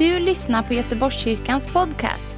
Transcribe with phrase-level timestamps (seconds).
[0.00, 2.32] du lyssnar på Göteborgskyrkans podcast.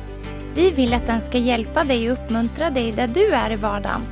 [0.55, 4.03] Vi vill att den ska hjälpa dig och uppmuntra dig där du är i vardagen.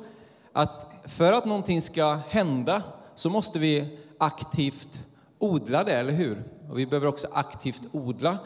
[0.53, 2.83] att för att någonting ska hända
[3.15, 5.03] så måste vi aktivt
[5.39, 6.45] odla det, eller hur?
[6.71, 8.39] Och vi behöver också aktivt odla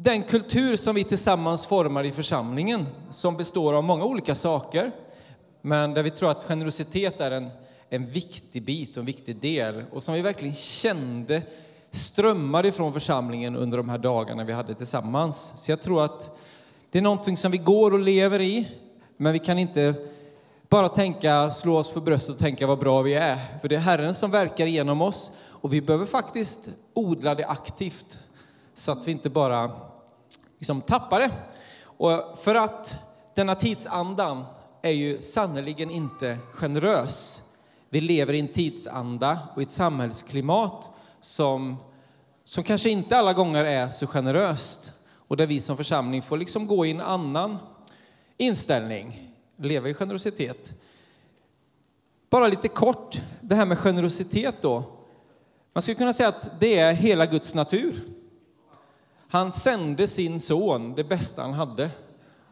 [0.00, 4.92] den kultur som vi tillsammans formar i församlingen, som består av många olika saker,
[5.62, 7.50] men där vi tror att generositet är en,
[7.90, 11.42] en viktig bit och en viktig del, och som vi verkligen kände
[11.90, 15.54] strömmade ifrån församlingen under de här dagarna vi hade tillsammans.
[15.56, 16.38] Så jag tror att
[16.90, 18.68] det är någonting som vi går och lever i,
[19.16, 19.94] men vi kan inte
[20.68, 23.58] bara tänka, slå oss för bröstet och tänka vad bra vi är.
[23.60, 28.18] För det är Herren som verkar genom oss och vi behöver faktiskt odla det aktivt
[28.74, 29.70] så att vi inte bara
[30.58, 31.30] liksom tappar det.
[31.82, 32.94] Och för att
[33.34, 34.44] denna tidsandan
[34.82, 37.42] är ju sannerligen inte generös.
[37.90, 41.76] Vi lever i en tidsanda och i ett samhällsklimat som,
[42.44, 46.66] som kanske inte alla gånger är så generöst och där vi som församling får liksom
[46.66, 47.58] gå i en annan
[48.36, 50.72] inställning, leva i generositet.
[52.30, 54.84] Bara lite kort, det här med generositet då.
[55.72, 58.02] Man skulle kunna säga att det är hela Guds natur.
[59.28, 61.90] Han sände sin son, det bästa han hade,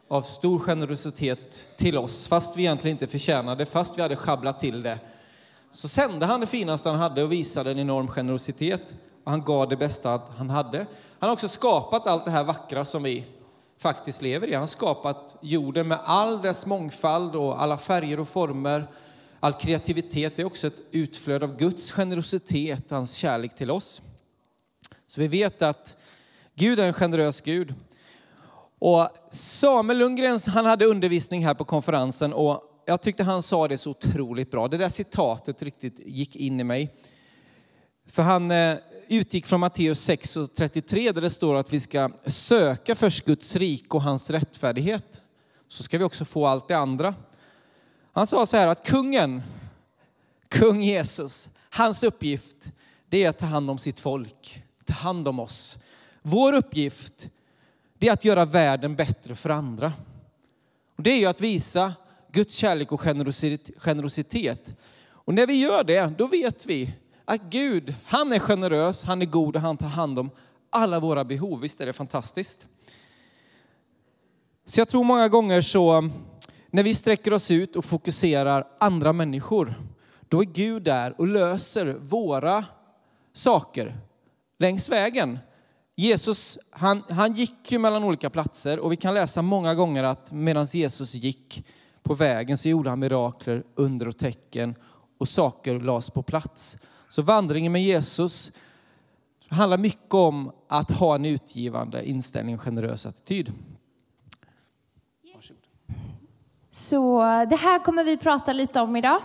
[0.07, 4.83] av stor generositet till oss, fast vi egentligen inte förtjänade, fast vi hade schabblat till
[4.83, 4.99] det.
[5.71, 8.95] Så sände han det finaste han hade och visade en enorm generositet.
[9.23, 10.77] Och han gav det bästa han hade.
[11.19, 13.25] Han har också skapat allt det här vackra som vi
[13.77, 14.53] faktiskt lever i.
[14.53, 18.87] Han har skapat jorden med all dess mångfald och alla färger och former.
[19.39, 24.01] All kreativitet är också ett utflöde av Guds generositet och hans kärlek till oss.
[25.05, 25.97] Så vi vet att
[26.55, 27.73] Gud är en generös Gud.
[28.79, 33.77] Och Samuel Lundgren han hade undervisning här på konferensen och jag tyckte han sa det
[33.77, 34.67] så otroligt bra.
[34.67, 36.95] Det där citatet riktigt gick in i mig.
[38.05, 38.77] För han eh,
[39.07, 43.55] utgick från Matteus 6 och 33 där det står att vi ska söka först Guds
[43.55, 45.21] rik och hans rättfärdighet.
[45.67, 47.15] Så ska vi också få allt det andra.
[48.11, 49.41] Han sa så här att kungen,
[50.47, 52.71] kung Jesus, hans uppgift
[53.09, 55.77] det är att ta hand om sitt folk, ta hand om oss.
[56.21, 57.29] Vår uppgift
[57.97, 59.93] det är att göra världen bättre för andra.
[60.97, 61.93] Och det är ju att visa
[62.37, 63.01] Guds kärlek och
[63.77, 64.73] generositet.
[65.09, 66.93] Och när vi gör det, då vet vi
[67.25, 70.29] att Gud, han är generös, han är god och han tar hand om
[70.69, 71.61] alla våra behov.
[71.61, 72.67] Visst är det fantastiskt?
[74.65, 76.09] Så jag tror många gånger så,
[76.69, 79.73] när vi sträcker oss ut och fokuserar andra människor,
[80.27, 82.65] då är Gud där och löser våra
[83.33, 83.97] saker
[84.59, 85.39] längs vägen.
[85.95, 90.31] Jesus, han, han gick ju mellan olika platser och vi kan läsa många gånger att
[90.31, 91.63] medan Jesus gick
[92.03, 94.75] på vägen så gjorde han mirakler, under och tecken
[95.17, 96.77] och saker lades på plats.
[97.07, 98.51] Så vandringen med Jesus
[99.49, 103.51] handlar mycket om att ha en utgivande inställning och generös attityd.
[106.71, 109.21] Så det här kommer vi prata lite om idag.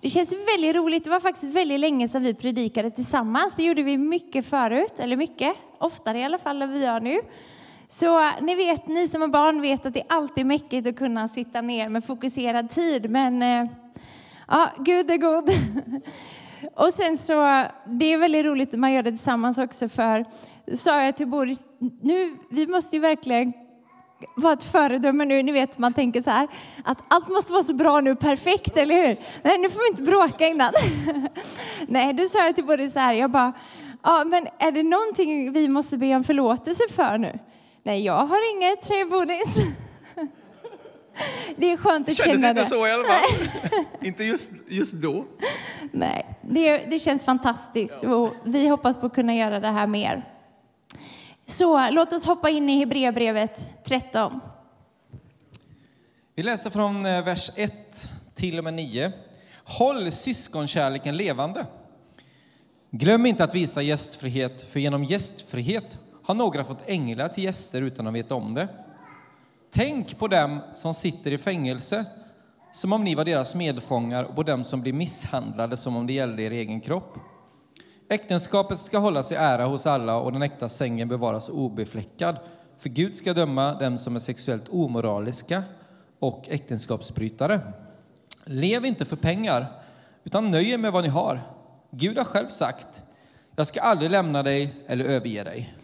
[0.00, 1.04] Det känns väldigt roligt.
[1.04, 3.54] Det var faktiskt väldigt länge sedan vi predikade tillsammans.
[3.56, 7.20] Det gjorde vi mycket förut, eller mycket, oftare i alla fall än vi gör nu.
[7.94, 11.28] Så ni vet, ni som har barn vet att det alltid är mäckigt att kunna
[11.28, 13.10] sitta ner med fokuserad tid.
[13.10, 13.70] Men eh,
[14.48, 15.50] ja, Gud är god.
[16.74, 20.24] Och sen så, det är väldigt roligt att man gör det tillsammans också för,
[20.74, 21.60] sa jag till Boris,
[22.02, 23.52] nu, vi måste ju verkligen
[24.36, 25.42] vara ett föredöme nu.
[25.42, 26.48] Ni vet, man tänker så här,
[26.84, 29.16] att allt måste vara så bra nu, perfekt, eller hur?
[29.42, 30.72] Nej, nu får vi inte bråka innan.
[31.88, 33.52] Nej, då sa jag till Boris så här, jag bara,
[34.02, 37.38] ja, men är det någonting vi måste be om förlåtelse för nu?
[37.82, 39.56] Nej, jag har inget, säger Boris.
[41.56, 42.60] Det är skönt att känna det.
[42.60, 43.48] inte så i alla fall.
[44.00, 45.24] inte just, just då.
[45.92, 50.22] Nej, det, det känns fantastiskt och vi hoppas på att kunna göra det här mer.
[51.46, 54.40] Så låt oss hoppa in i Hebreerbrevet 13.
[56.34, 59.12] Vi läser från eh, vers 1 till och med 9.
[59.64, 61.66] Håll syskonkärleken levande.
[62.90, 68.06] Glöm inte att visa gästfrihet, för genom gästfrihet har några fått änglar till gäster utan
[68.06, 68.68] att veta om det.
[69.70, 72.04] Tänk på dem som sitter i fängelse,
[72.72, 76.12] som om ni var deras medfångar, och på dem som blir misshandlade som om det
[76.12, 77.18] gällde er egen kropp.
[78.08, 82.36] Äktenskapet ska hållas i ära hos alla och den äkta sängen bevaras obefläckad,
[82.78, 85.62] för Gud ska döma dem som är sexuellt omoraliska
[86.18, 87.60] och äktenskapsbrytare.
[88.44, 89.66] Lev inte för pengar,
[90.24, 91.40] utan nöj er med vad ni har.
[91.90, 93.02] Gud har själv sagt,
[93.56, 95.74] jag ska aldrig lämna dig eller överge dig.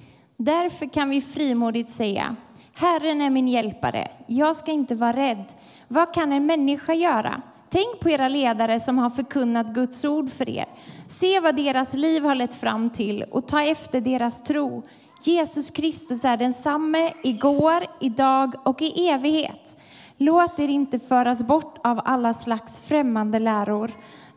[0.40, 2.36] Därför kan vi frimodigt säga,
[2.74, 5.44] Herren är min hjälpare, jag ska inte vara rädd.
[5.88, 7.42] Vad kan en människa göra?
[7.68, 10.64] Tänk på era ledare som har förkunnat Guds ord för er.
[11.06, 14.82] Se vad deras liv har lett fram till och ta efter deras tro.
[15.22, 19.76] Jesus Kristus är densamme igår, idag och i evighet.
[20.18, 23.90] Låt er inte föras bort av alla slags främmande läror.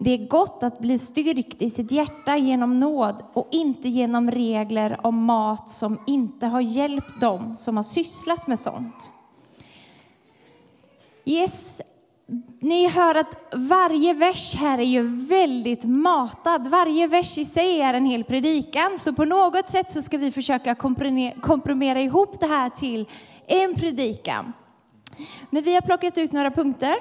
[0.03, 4.99] Det är gott att bli styrkt i sitt hjärta genom nåd och inte genom regler
[5.03, 9.11] om mat som inte har hjälpt dem som har sysslat med sånt.
[11.25, 11.81] Yes,
[12.59, 16.67] ni hör att varje vers här är ju väldigt matad.
[16.67, 18.99] Varje vers i sig är en hel predikan.
[18.99, 20.75] Så på något sätt så ska vi försöka
[21.41, 23.07] komprimera ihop det här till
[23.47, 24.53] en predikan.
[25.49, 26.95] Men vi har plockat ut några punkter.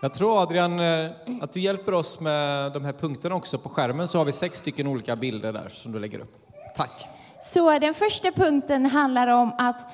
[0.00, 1.10] Jag tror Adrian eh,
[1.40, 3.58] att du hjälper oss med de här punkterna också.
[3.58, 6.36] På skärmen så har vi sex stycken olika bilder där som du lägger upp.
[6.76, 7.08] Tack.
[7.40, 9.86] Så den första punkten handlar om att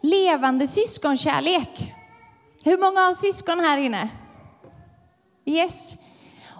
[0.00, 1.94] levande syskonkärlek.
[2.64, 4.08] Hur många har syskon här inne?
[5.44, 5.94] Yes.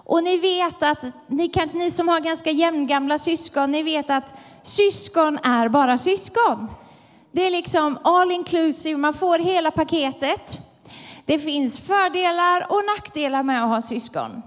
[0.05, 4.33] Och ni vet att, ni, kanske, ni som har ganska jämngamla syskon, ni vet att
[4.61, 6.67] syskon är bara syskon.
[7.31, 10.59] Det är liksom all inclusive, man får hela paketet.
[11.25, 14.41] Det finns fördelar och nackdelar med att ha syskon.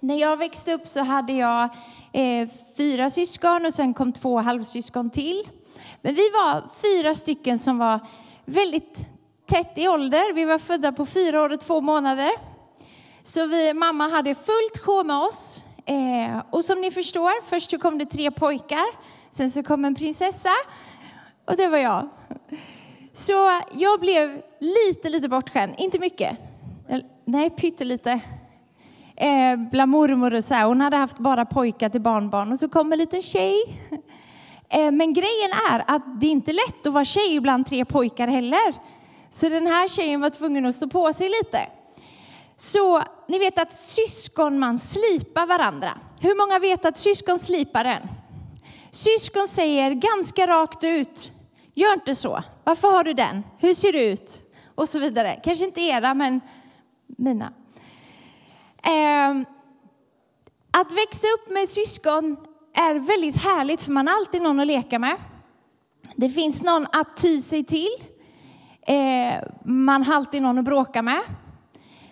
[0.00, 1.68] När jag växte upp så hade jag
[2.12, 5.48] eh, fyra syskon och sen kom två halvsyskon till.
[6.02, 8.00] Men vi var fyra stycken som var
[8.44, 9.06] väldigt
[9.46, 10.34] tätt i ålder.
[10.34, 12.30] Vi var födda på fyra år och två månader.
[13.22, 15.62] Så vi, mamma hade fullt sjå med oss.
[15.86, 18.86] Eh, och som ni förstår, först så kom det tre pojkar,
[19.30, 20.52] sen så kom en prinsessa
[21.44, 22.08] och det var jag.
[23.18, 25.74] Så jag blev lite, lite bortskämd.
[25.78, 26.36] Inte mycket.
[27.24, 28.20] Nej, pyttelite.
[29.16, 30.66] Eh, bland mormor och så här.
[30.66, 33.56] Hon hade haft bara pojkar till barnbarn och så kom en liten tjej.
[34.68, 38.28] Eh, men grejen är att det är inte lätt att vara tjej bland tre pojkar
[38.28, 38.74] heller.
[39.30, 41.66] Så den här tjejen var tvungen att stå på sig lite.
[42.56, 45.90] Så ni vet att syskon man slipar varandra.
[46.20, 48.02] Hur många vet att syskon slipar en?
[48.90, 51.32] Syskon säger ganska rakt ut,
[51.74, 52.42] gör inte så.
[52.66, 53.42] Varför har du den?
[53.58, 54.40] Hur ser du ut?
[54.74, 55.40] Och så vidare.
[55.44, 56.40] Kanske inte era, men
[57.06, 57.52] mina.
[58.82, 59.30] Eh,
[60.70, 62.36] att växa upp med syskon
[62.74, 65.16] är väldigt härligt för man har alltid någon att leka med.
[66.16, 67.94] Det finns någon att ty sig till.
[68.86, 71.22] Eh, man har alltid någon att bråka med.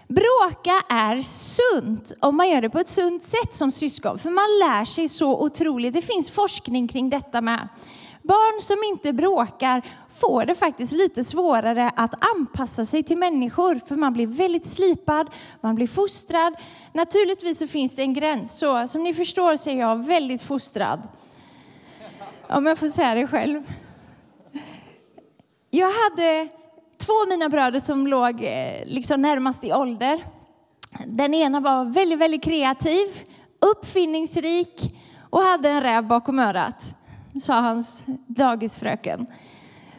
[0.09, 4.45] Bråka är sunt om man gör det på ett sunt sätt som syskon, för man
[4.45, 5.95] lär sig så otroligt.
[5.95, 7.69] Det finns forskning kring detta med.
[8.29, 13.97] Barn som inte bråkar får det faktiskt lite svårare att anpassa sig till människor, för
[13.97, 16.55] man blir väldigt slipad, man blir fostrad.
[16.93, 21.09] Naturligtvis så finns det en gräns, så som ni förstår så är jag väldigt fostrad.
[22.49, 23.63] Om jag får säga det själv.
[25.71, 26.49] Jag hade
[26.99, 30.25] två av mina bröder som låg eh, liksom närmast i ålder.
[31.07, 33.07] Den ena var väldigt, väldigt kreativ,
[33.73, 34.97] uppfinningsrik
[35.31, 36.95] och hade en räv bakom örat,
[37.41, 39.27] sa hans dagisfröken.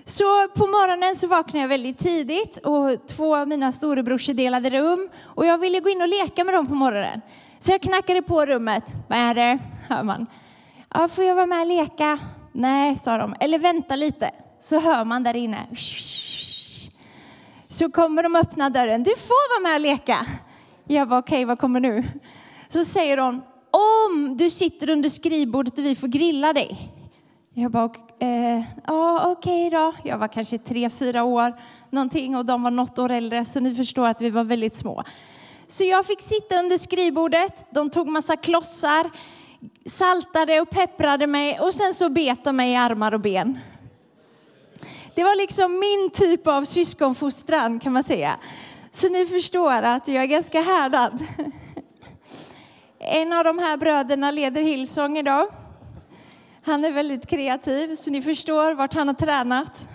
[0.06, 5.10] Så på morgonen så vaknade jag väldigt tidigt och två av mina storebrorsor delade rum
[5.24, 7.22] och jag ville gå in och leka med dem på morgonen.
[7.60, 8.94] Så jag knackade på rummet.
[9.08, 9.60] Vad är det?
[9.88, 10.26] Hör man.
[10.94, 12.20] Ja, får jag vara med och leka?
[12.52, 13.36] Nej, sa de.
[13.40, 14.32] Eller vänta lite.
[14.60, 15.68] Så hör man där inne
[17.76, 19.04] så kommer de öppna dörren.
[19.04, 20.28] Du får vara med och leka.
[20.88, 22.04] Jag var okej, okay, vad kommer nu?
[22.68, 23.42] Så säger hon,
[24.12, 26.92] om du sitter under skrivbordet och vi får grilla dig.
[27.58, 29.94] Jag bara, eh, ja okej okay då.
[30.04, 31.54] Jag var kanske tre, fyra år
[31.90, 35.04] någonting och de var något år äldre så ni förstår att vi var väldigt små.
[35.68, 39.10] Så jag fick sitta under skrivbordet, de tog massa klossar,
[39.86, 43.60] saltade och pepprade mig och sen så bet de mig i armar och ben.
[45.14, 48.36] Det var liksom min typ av syskonfostran kan man säga.
[48.92, 51.20] Så ni förstår att jag är ganska härdad.
[53.00, 55.48] En av de här bröderna leder Hillsong idag.
[56.66, 59.90] Han är väldigt kreativ, så ni förstår vart han har tränat.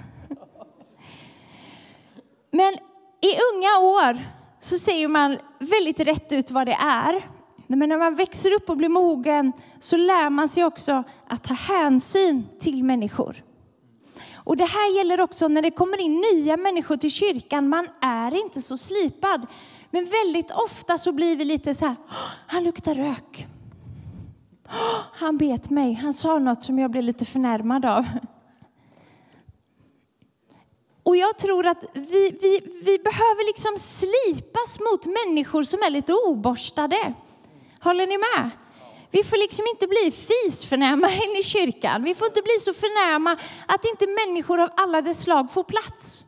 [2.50, 2.74] Men
[3.20, 4.18] i unga år
[4.58, 7.26] så ser man väldigt rätt ut vad det är.
[7.66, 11.54] Men när man växer upp och blir mogen så lär man sig också att ta
[11.54, 13.44] hänsyn till människor.
[14.34, 17.68] Och det här gäller också när det kommer in nya människor till kyrkan.
[17.68, 19.46] Man är inte så slipad.
[19.90, 21.96] Men väldigt ofta så blir vi lite så här,
[22.46, 23.46] han luktar rök.
[25.12, 28.04] Han bet mig, han sa något som jag blev lite förnärmad av.
[31.02, 36.14] Och jag tror att vi, vi, vi behöver liksom slipas mot människor som är lite
[36.14, 37.14] oborstade.
[37.80, 38.50] Håller ni med?
[39.10, 42.04] Vi får liksom inte bli fisförnäma in i kyrkan.
[42.04, 43.36] Vi får inte bli så förnäma
[43.66, 46.24] att inte människor av alla dess slag får plats.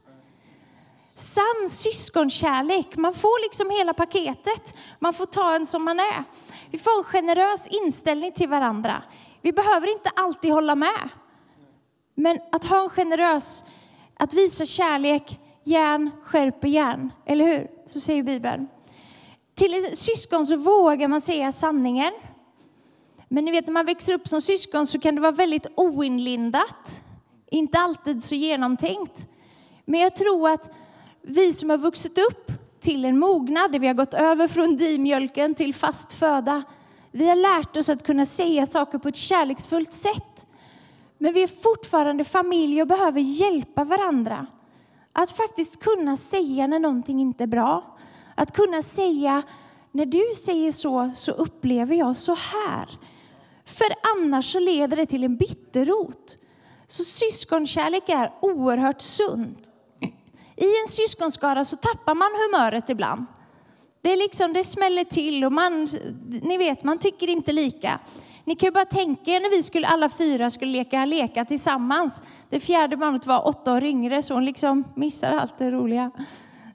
[1.14, 4.75] Sann syskonkärlek, man får liksom hela paketet.
[4.99, 6.25] Man får ta en som man är.
[6.73, 9.02] Vi får en generös inställning till varandra.
[9.43, 11.09] Vi behöver inte alltid hålla med.
[12.14, 13.64] Men att ha en generös,
[14.19, 17.12] att visa kärlek, järn skärper järn.
[17.26, 17.71] Eller hur?
[17.87, 18.69] Så säger Bibeln.
[19.55, 22.12] Till ett syskon så vågar man säga sanningen.
[23.29, 27.02] Men ni vet när man växer upp som syskon så kan det vara väldigt oinlindat.
[27.50, 29.29] Inte alltid så genomtänkt.
[29.85, 30.71] Men jag tror att
[31.23, 32.51] vi som har vuxit upp
[32.82, 36.62] till en mognad, där vi har gått över från dimjölken till fast föda.
[37.10, 40.46] Vi har lärt oss att kunna säga saker på ett kärleksfullt sätt.
[41.18, 44.46] Men vi är fortfarande familj och behöver hjälpa varandra.
[45.12, 47.96] Att faktiskt kunna säga när någonting inte är bra.
[48.34, 49.42] Att kunna säga,
[49.92, 52.88] när du säger så, så upplever jag så här.
[53.64, 53.86] För
[54.16, 56.36] annars så leder det till en bitterrot.
[56.86, 59.72] Så syskonkärlek är oerhört sunt.
[60.62, 63.26] I en syskonskara så tappar man humöret ibland.
[64.02, 65.88] Det, är liksom, det smäller till och man,
[66.42, 68.00] ni vet, man tycker inte lika.
[68.45, 72.23] Ni kan ju bara tänka er när vi skulle, alla fyra skulle leka leka tillsammans.
[72.50, 76.11] Det fjärde barnet var åtta år yngre så hon liksom missar allt det roliga.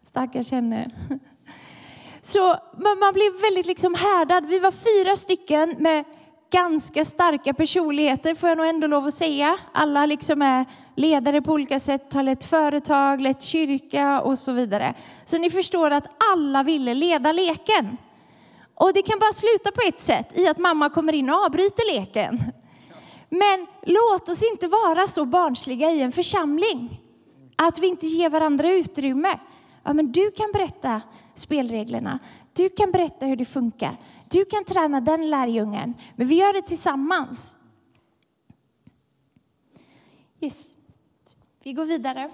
[0.04, 0.92] Stackars henne.
[2.22, 2.40] Så
[2.78, 4.46] man, man blev väldigt liksom härdad.
[4.46, 6.06] Vi var fyra stycken med
[6.52, 9.58] ganska starka personligheter får jag nog ändå lov att säga.
[9.74, 10.66] Alla liksom är
[10.98, 14.94] ledare på olika sätt, har lett företag, lett kyrka och så vidare.
[15.26, 17.98] Så ni förstår att alla ville leda leken.
[18.76, 21.94] Och det kan bara sluta på ett sätt, i att mamma kommer in och avbryter
[21.94, 22.40] leken.
[23.30, 27.02] Men låt oss inte vara så barnsliga i en församling.
[27.56, 29.40] Att vi inte ger varandra utrymme.
[29.84, 31.02] Ja, men du kan berätta
[31.34, 32.20] spelreglerna.
[32.54, 33.98] Du kan berätta hur det funkar.
[34.30, 35.94] Du kan träna den lärjungen.
[36.16, 37.58] Men vi gör det tillsammans.
[40.42, 40.77] Yes.
[41.68, 42.30] Vi går vidare.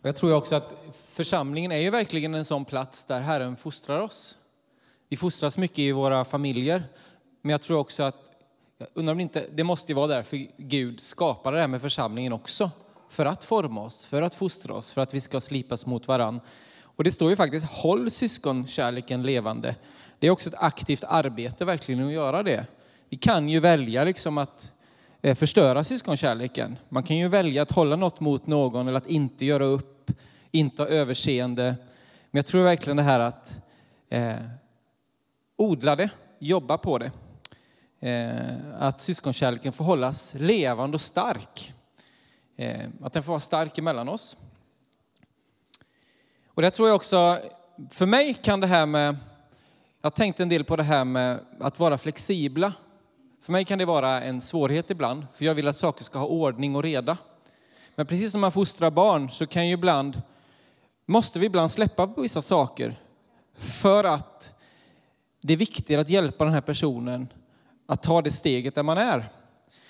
[0.00, 4.00] Och jag tror också att församlingen är ju verkligen en sån plats där Herren fostrar
[4.00, 4.36] oss.
[5.08, 6.84] Vi fostras mycket i våra familjer,
[7.42, 8.30] men jag tror också att,
[8.78, 12.32] jag undrar om inte, det måste ju vara därför Gud skapade det här med församlingen
[12.32, 12.70] också.
[13.08, 16.40] För att forma oss, för att fostra oss, för att vi ska slipas mot varann.
[16.82, 19.76] Och det står ju faktiskt, håll syskonkärleken levande.
[20.18, 22.66] Det är också ett aktivt arbete verkligen att göra det.
[23.08, 24.72] Vi kan ju välja liksom att
[25.22, 26.78] Eh, förstöra syskonkärleken.
[26.88, 30.10] Man kan ju välja att hålla något mot någon eller att inte göra upp,
[30.50, 31.64] inte ha överseende.
[32.30, 33.56] Men jag tror verkligen det här att
[34.08, 34.34] eh,
[35.56, 37.10] odla det, jobba på det.
[38.00, 41.72] Eh, att syskonkärleken får hållas levande och stark.
[42.56, 44.36] Eh, att den får vara stark emellan oss.
[46.46, 47.38] Och det tror jag också,
[47.90, 49.16] för mig kan det här med,
[50.02, 52.72] jag tänkte en del på det här med att vara flexibla
[53.40, 56.26] för mig kan det vara en svårighet ibland, för jag vill att saker ska ha
[56.26, 57.18] ordning och reda.
[57.94, 60.22] Men precis som man fostrar barn så kan ju ibland,
[61.06, 62.96] måste vi ibland släppa på vissa saker
[63.58, 64.60] för att
[65.40, 67.28] det är viktigare att hjälpa den här personen
[67.86, 69.28] att ta det steget där man är.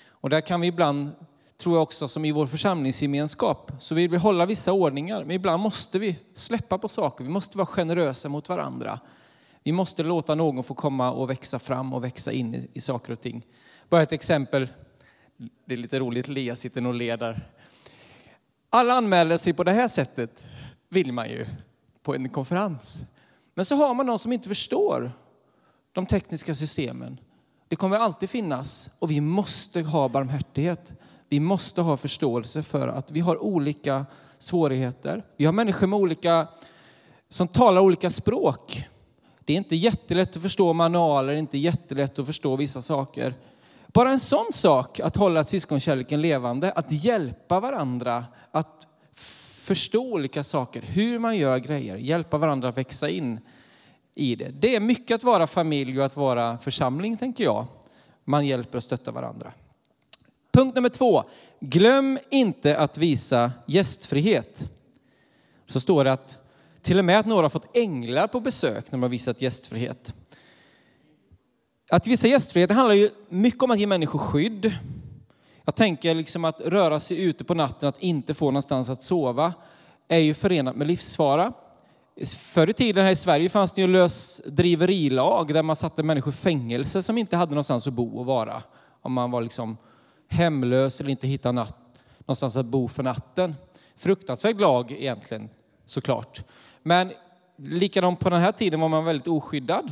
[0.07, 1.09] Och där kan vi ibland,
[1.57, 5.63] tror jag också, som i vår församlingsgemenskap, så vill vi hålla vissa ordningar, men ibland
[5.63, 7.23] måste vi släppa på saker.
[7.23, 8.99] Vi måste vara generösa mot varandra.
[9.63, 13.13] Vi måste låta någon få komma och växa fram och växa in i, i saker
[13.13, 13.45] och ting.
[13.89, 14.67] Bara ett exempel.
[15.65, 17.49] Det är lite roligt, Lea sitter och leder.
[18.69, 20.47] Alla anmäler sig på det här sättet,
[20.89, 21.45] vill man ju,
[22.03, 23.03] på en konferens.
[23.53, 25.11] Men så har man någon som inte förstår
[25.91, 27.19] de tekniska systemen.
[27.67, 30.93] Det kommer alltid finnas och vi måste ha barmhärtighet.
[31.29, 34.05] Vi måste ha förståelse för att vi har olika
[34.37, 35.23] svårigheter.
[35.37, 36.47] Vi har människor med olika,
[37.29, 38.83] som talar olika språk.
[39.51, 43.33] Det är inte jättelätt att förstå manualer, inte jättelätt att förstå vissa saker.
[43.87, 48.87] Bara en sån sak, att hålla syskonkärleken levande, att hjälpa varandra, att
[49.61, 53.39] förstå olika saker, hur man gör grejer, hjälpa varandra att växa in
[54.15, 54.49] i det.
[54.49, 57.65] Det är mycket att vara familj och att vara församling, tänker jag.
[58.23, 59.51] Man hjälper och stöttar varandra.
[60.51, 61.23] Punkt nummer två.
[61.59, 64.71] Glöm inte att visa gästfrihet.
[65.67, 66.40] Så står det att
[66.81, 70.13] till och med att några har fått änglar på besök när de har visat gästfrihet.
[71.89, 74.75] Att visa gästfrihet handlar ju mycket om att ge människor skydd.
[75.65, 79.53] Jag tänker liksom att röra sig ute på natten, att inte få någonstans att sova,
[80.07, 81.53] är ju förenat med livsfara.
[82.37, 86.35] Förr i tiden här i Sverige fanns det ju lösdriverilag där man satte människor i
[86.35, 88.63] fängelse som inte hade någonstans att bo och vara.
[89.01, 89.77] Om man var liksom
[90.29, 91.77] hemlös eller inte hittade natt,
[92.19, 93.55] någonstans att bo för natten.
[93.95, 95.49] Fruktansvärd lag egentligen,
[95.85, 96.43] såklart.
[96.83, 97.11] Men
[97.57, 99.91] likadant på den här tiden var man väldigt oskyddad.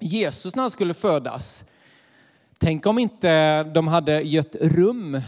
[0.00, 1.64] Jesus när han skulle födas,
[2.58, 5.20] tänk om inte de hade gett rum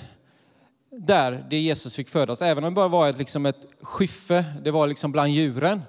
[0.90, 4.70] där det Jesus fick födas, även om det bara var ett, liksom ett skyffe, det
[4.70, 5.82] var liksom bland djuren.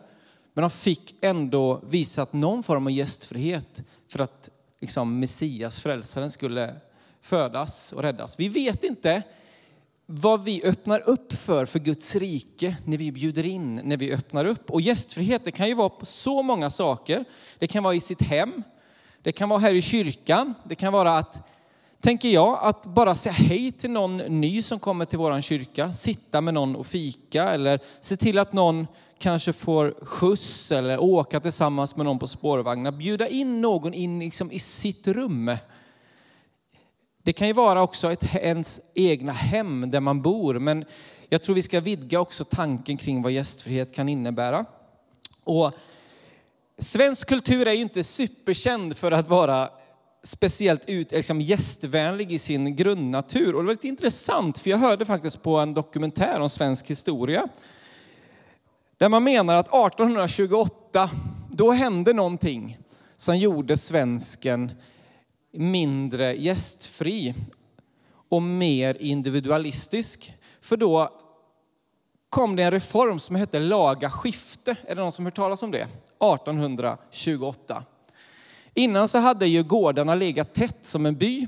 [0.53, 6.75] Men de fick ändå visat någon form av gästfrihet för att liksom Messias, frälsaren, skulle
[7.21, 8.39] födas och räddas.
[8.39, 9.23] Vi vet inte
[10.13, 14.45] vad vi öppnar upp för, för Guds rike, när vi bjuder in, när vi öppnar
[14.45, 14.71] upp.
[14.71, 17.25] Och gästfrihet, det kan ju vara på så många saker.
[17.59, 18.63] Det kan vara i sitt hem,
[19.23, 21.47] det kan vara här i kyrkan, det kan vara att,
[22.01, 26.41] tänker jag, att bara säga hej till någon ny som kommer till våran kyrka, sitta
[26.41, 28.87] med någon och fika eller se till att någon
[29.19, 32.91] kanske får skjuts eller åka tillsammans med någon på spårvagnar.
[32.91, 35.51] Bjuda in någon in liksom i sitt rum.
[37.23, 40.85] Det kan ju vara också ett, ens egna hem där man bor, men
[41.29, 44.65] jag tror vi ska vidga också tanken kring vad gästfrihet kan innebära.
[45.43, 45.71] Och
[46.77, 49.69] svensk kultur är ju inte superkänd för att vara
[50.23, 53.55] speciellt ut, liksom gästvänlig i sin grundnatur.
[53.55, 57.47] Och det var lite intressant, för jag hörde faktiskt på en dokumentär om svensk historia,
[58.97, 61.09] där man menar att 1828,
[61.51, 62.77] då hände någonting
[63.17, 64.71] som gjorde svensken
[65.51, 67.35] mindre gästfri
[68.29, 70.33] och mer individualistisk.
[70.61, 71.09] För då
[72.29, 74.75] kom det en reform som hette laga skifte.
[74.87, 75.81] Är det någon som hört talas om det?
[75.81, 77.83] 1828.
[78.73, 81.47] Innan så hade ju gårdarna legat tätt som en by.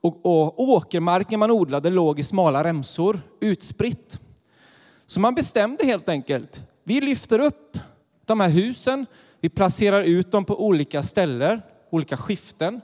[0.00, 4.20] Och, och åkermarken man odlade låg i smala remsor, utspritt.
[5.06, 7.78] Så man bestämde helt enkelt, vi lyfter upp
[8.24, 9.06] de här husen,
[9.40, 12.80] vi placerar ut dem på olika ställen, olika skiften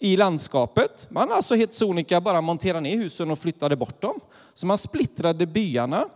[0.00, 1.06] i landskapet.
[1.10, 4.20] Man alltså helt sonika bara monterade ner husen och flyttade bort dem.
[4.54, 6.08] Så man splittrade byarna.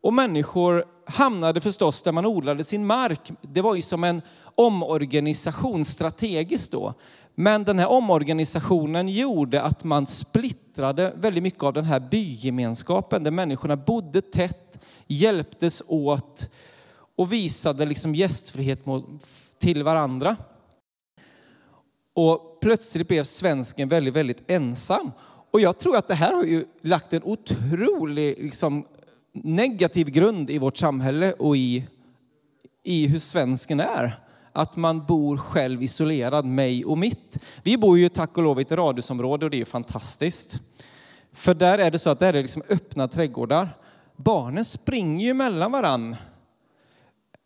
[0.00, 3.30] Och människor hamnade förstås där man odlade sin mark.
[3.42, 4.22] Det var ju som en
[4.54, 6.94] omorganisation strategiskt då.
[7.34, 13.30] Men den här omorganisationen gjorde att man splittrade väldigt mycket av den här bygemenskapen där
[13.30, 16.50] människorna bodde tätt, hjälptes åt
[17.16, 18.84] och visade liksom gästfrihet
[19.58, 20.36] till varandra.
[22.16, 25.12] Och plötsligt blev svensken väldigt, väldigt ensam.
[25.50, 28.86] Och jag tror att det här har ju lagt en otrolig liksom,
[29.32, 31.86] negativ grund i vårt samhälle och i,
[32.82, 34.20] i hur svensken är.
[34.52, 37.38] Att man bor själv isolerad, mig och mitt.
[37.62, 40.58] Vi bor ju tack och lov i ett radhusområde och det är ju fantastiskt.
[41.32, 43.68] För där är det så att där är liksom öppna trädgårdar.
[44.16, 46.16] Barnen springer ju mellan varann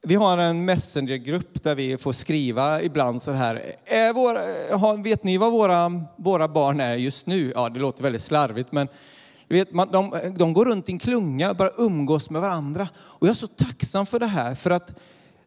[0.03, 3.77] vi har en messengergrupp där vi får skriva ibland så här.
[3.85, 7.53] Är våra, vet ni vad våra, våra barn är just nu?
[7.55, 8.89] Ja, det låter väldigt slarvigt, men
[9.49, 12.89] vet, man, de, de går runt i en klunga och bara umgås med varandra.
[12.97, 15.01] Och jag är så tacksam för det här, för att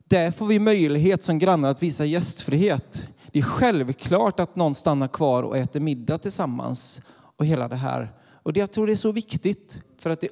[0.07, 3.07] där får vi möjlighet som grannar att visa gästfrihet.
[3.31, 7.01] Det är självklart att någon stannar kvar och äter middag tillsammans
[7.37, 8.09] och hela det här.
[8.43, 10.29] Och det, jag tror det är så viktigt för att det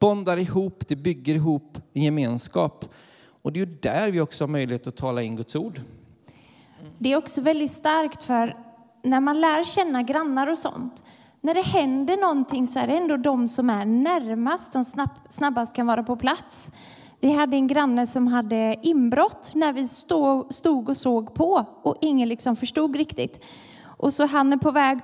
[0.00, 2.84] bondar ihop, det bygger ihop en gemenskap.
[3.42, 5.80] Och det är ju där vi också har möjlighet att tala in Guds ord.
[6.98, 8.56] Det är också väldigt starkt för
[9.02, 11.04] när man lär känna grannar och sånt,
[11.40, 15.86] när det händer någonting så är det ändå de som är närmast som snabbast kan
[15.86, 16.70] vara på plats.
[17.20, 19.88] Vi hade en granne som hade inbrott när vi
[20.54, 23.44] stod och såg på och ingen liksom förstod riktigt.
[23.84, 24.98] Och så han är på väg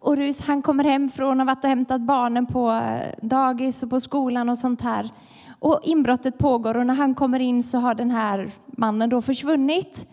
[0.00, 4.48] och han kommer hem från att ha hämtat barnen på eh, dagis och på skolan
[4.48, 5.10] och sånt här.
[5.64, 10.06] Och inbrottet pågår och när han kommer in så har den här mannen då försvunnit.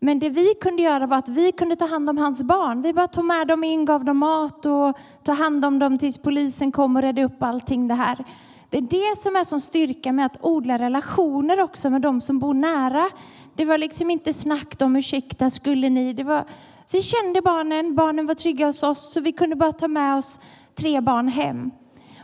[0.00, 2.82] Men det vi kunde göra var att vi kunde ta hand om hans barn.
[2.82, 6.18] Vi bara tog med dem in, gav dem mat och tog hand om dem tills
[6.18, 8.24] polisen kom och redde upp allting det här.
[8.70, 12.38] Det är det som är som styrka med att odla relationer också med de som
[12.38, 13.10] bor nära.
[13.54, 16.12] Det var liksom inte snack om ursäkta, skulle ni?
[16.12, 16.44] Det var,
[16.92, 20.40] vi kände barnen, barnen var trygga hos oss så vi kunde bara ta med oss
[20.74, 21.70] tre barn hem.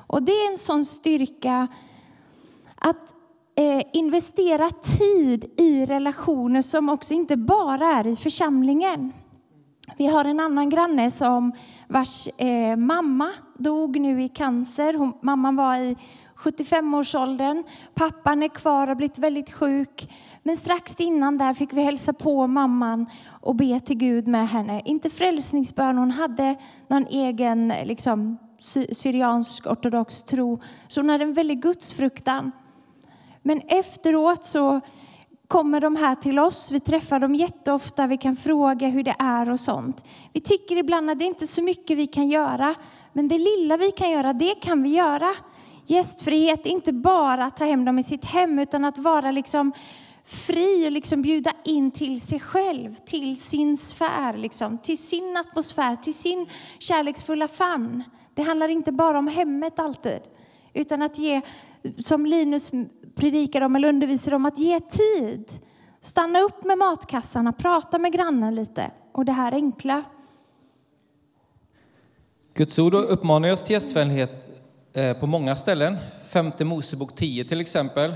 [0.07, 1.69] Och det är en sån styrka
[2.81, 3.15] att
[3.57, 9.13] eh, investera tid i relationer som också inte bara är i församlingen.
[9.97, 11.53] Vi har en annan granne som
[11.89, 14.95] vars eh, mamma dog nu i cancer.
[14.95, 15.97] Hon, mamman var i
[16.37, 17.65] 75-årsåldern.
[17.95, 20.13] Pappan är kvar och har blivit väldigt sjuk.
[20.43, 23.07] Men strax innan där fick vi hälsa på mamman
[23.43, 24.83] och be till Gud med henne.
[24.85, 26.57] Inte frälsningsbön, hon hade
[26.89, 28.39] någon egen liksom,
[28.93, 30.61] syriansk ortodox tro.
[30.89, 32.53] Så hon hade en väldig gudsfruktan.
[33.43, 34.81] Men efteråt så
[35.49, 36.71] kommer de här till oss.
[36.71, 38.07] Vi träffar dem jätteofta.
[38.07, 40.05] Vi kan fråga hur det är och sånt.
[40.33, 42.75] Vi tycker ibland att det inte är så mycket vi kan göra.
[43.13, 45.37] Men det lilla vi kan göra, det kan vi göra.
[45.87, 49.73] Gästfrihet inte bara att ta hem dem i sitt hem, utan att vara liksom
[50.25, 55.97] fri och liksom bjuda in till sig själv, till sin sfär, liksom, till sin atmosfär,
[55.97, 56.47] till sin
[56.79, 58.05] kärleksfulla famn.
[58.35, 60.21] Det handlar inte bara om hemmet alltid,
[60.75, 61.41] utan att ge,
[61.99, 62.71] som Linus
[63.21, 65.53] predikar om eller undervisar om, att ge tid.
[66.01, 70.05] Stanna upp med matkassarna, prata med grannen lite och det här enkla.
[72.55, 74.49] Guds ord uppmanar oss till gästvänlighet
[74.93, 75.97] eh, på många ställen.
[76.29, 78.15] Femte Mosebok 10 till exempel.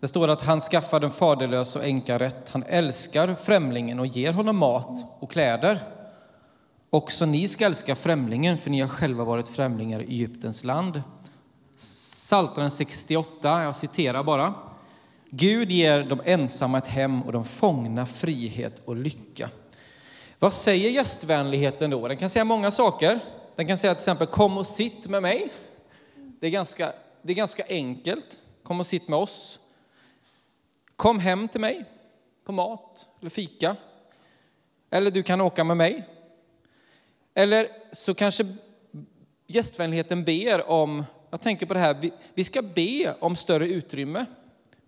[0.00, 2.50] Det står att han skaffar den faderlös och änka rätt.
[2.52, 5.78] Han älskar främlingen och ger honom mat och kläder.
[6.90, 11.02] Också ni ska älska främlingen, för ni har själva varit främlingar i Egyptens land.
[11.78, 14.54] Psaltaren 68, jag citerar bara.
[15.30, 19.50] Gud ger de ensamma ett hem och de fångna frihet och lycka.
[20.38, 22.08] Vad säger gästvänligheten då?
[22.08, 23.20] Den kan säga många saker.
[23.56, 25.48] Den kan säga till exempel kom och sitt med mig.
[26.40, 28.38] Det är ganska, det är ganska enkelt.
[28.62, 29.58] Kom och sitt med oss.
[30.96, 31.84] Kom hem till mig
[32.44, 33.76] på mat eller fika.
[34.90, 36.08] Eller du kan åka med mig.
[37.34, 38.44] Eller så kanske
[39.46, 44.26] gästvänligheten ber om, jag tänker på det här, vi ska be om större utrymme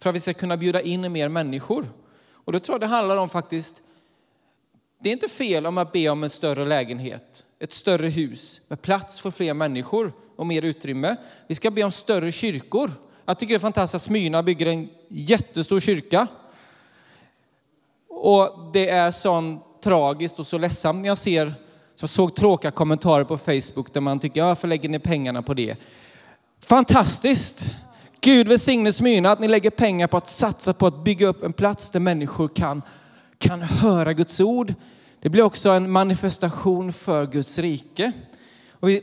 [0.03, 1.93] för att vi ska kunna bjuda in mer människor.
[2.33, 3.83] Och då tror jag det handlar om faktiskt,
[5.03, 8.83] det är inte fel om att be om en större lägenhet, ett större hus med
[8.83, 11.17] plats för fler människor och mer utrymme.
[11.47, 12.91] Vi ska be om större kyrkor.
[13.25, 16.27] Jag tycker det är fantastiskt att Smyrna bygger en jättestor kyrka.
[18.09, 21.55] Och det är så tragiskt och så ledsamt när jag ser
[22.01, 25.77] jag såg tråkiga kommentarer på Facebook där man tycker, varför lägger ni pengarna på det?
[26.61, 27.75] Fantastiskt!
[28.21, 31.53] Gud välsigne Smyrna att ni lägger pengar på att satsa på att bygga upp en
[31.53, 32.83] plats där människor kan,
[33.39, 34.75] kan höra Guds ord.
[35.21, 38.13] Det blir också en manifestation för Guds rike.
[38.73, 39.03] Och, vi,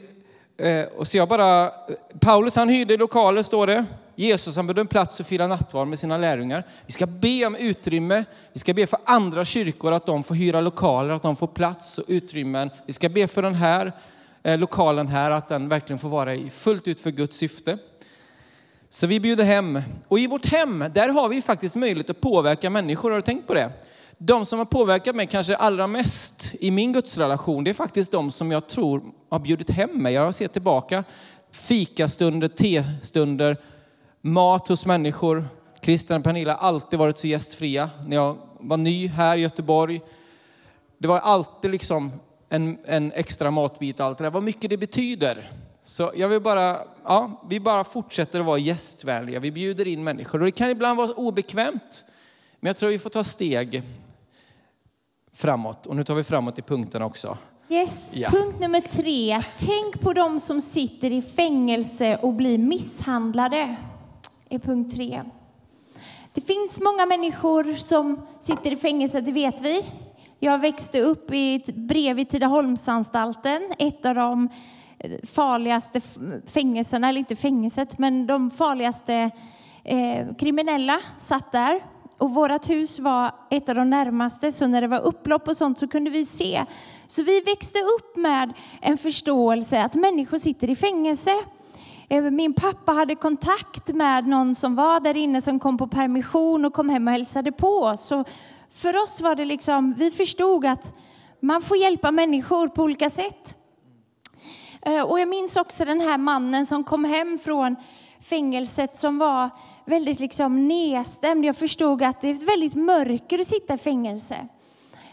[0.57, 1.71] eh, och så jag bara,
[2.19, 3.85] Paulus han hyrde lokaler står det.
[4.15, 6.63] Jesus han behövde en plats att fira nattvard med sina lärjungar.
[6.85, 8.23] Vi ska be om utrymme.
[8.53, 11.97] Vi ska be för andra kyrkor att de får hyra lokaler, att de får plats
[11.97, 12.69] och utrymmen.
[12.85, 13.91] Vi ska be för den här
[14.47, 17.77] Eh, lokalen här, att den verkligen får vara i fullt ut för Guds syfte.
[18.89, 19.81] Så vi bjuder hem.
[20.07, 23.09] Och i vårt hem, där har vi faktiskt möjlighet att påverka människor.
[23.09, 23.71] Har du tänkt på det?
[24.17, 28.31] De som har påverkat mig kanske allra mest i min gudsrelation, det är faktiskt de
[28.31, 30.13] som jag tror har bjudit hem mig.
[30.13, 31.03] Jag ser tillbaka
[31.51, 33.57] fikastunder, testunder,
[34.21, 35.45] mat hos människor.
[35.81, 37.89] Christian och Pernilla har alltid varit så gästfria.
[38.07, 40.01] När jag var ny här i Göteborg,
[40.97, 42.11] det var alltid liksom
[42.49, 43.99] en, en extra matbit.
[43.99, 44.31] Allt det där.
[44.31, 45.51] Vad mycket det betyder.
[45.83, 49.39] Så jag vill bara, ja, vi bara fortsätter att vara gästvänliga.
[49.39, 50.39] Vi bjuder in människor.
[50.39, 52.03] Och det kan ibland vara obekvämt.
[52.59, 53.83] Men jag tror vi får ta steg
[55.33, 55.85] framåt.
[55.85, 57.37] Och nu tar vi framåt i punkterna också.
[57.69, 58.29] Yes, ja.
[58.29, 59.41] punkt nummer tre.
[59.57, 63.75] Tänk på de som sitter i fängelse och blir misshandlade
[64.49, 65.23] är punkt tre.
[66.33, 69.83] Det finns många människor som sitter i fängelse, det vet vi.
[70.39, 74.49] Jag växte upp i, bredvid Tidaholmsanstalten, ett av de
[74.99, 76.01] eh, farligaste
[76.47, 79.31] fängelserna, eller inte fängelset, men de farligaste
[79.83, 81.83] eh, kriminella satt där.
[82.17, 85.79] Och vårt hus var ett av de närmaste, så när det var upplopp och sånt
[85.79, 86.65] så kunde vi se.
[87.07, 91.31] Så vi växte upp med en förståelse att människor sitter i fängelse.
[92.09, 96.65] Eh, min pappa hade kontakt med någon som var där inne som kom på permission
[96.65, 97.67] och kom hem och hälsade på.
[97.67, 98.13] oss
[98.71, 100.97] för oss var det liksom, vi förstod att
[101.39, 103.55] man får hjälpa människor på olika sätt.
[104.81, 107.75] Eh, och jag minns också den här mannen som kom hem från
[108.21, 109.49] fängelset som var
[109.85, 111.45] väldigt liksom nedstämd.
[111.45, 114.35] Jag förstod att det är ett väldigt mörker att sitta i fängelse.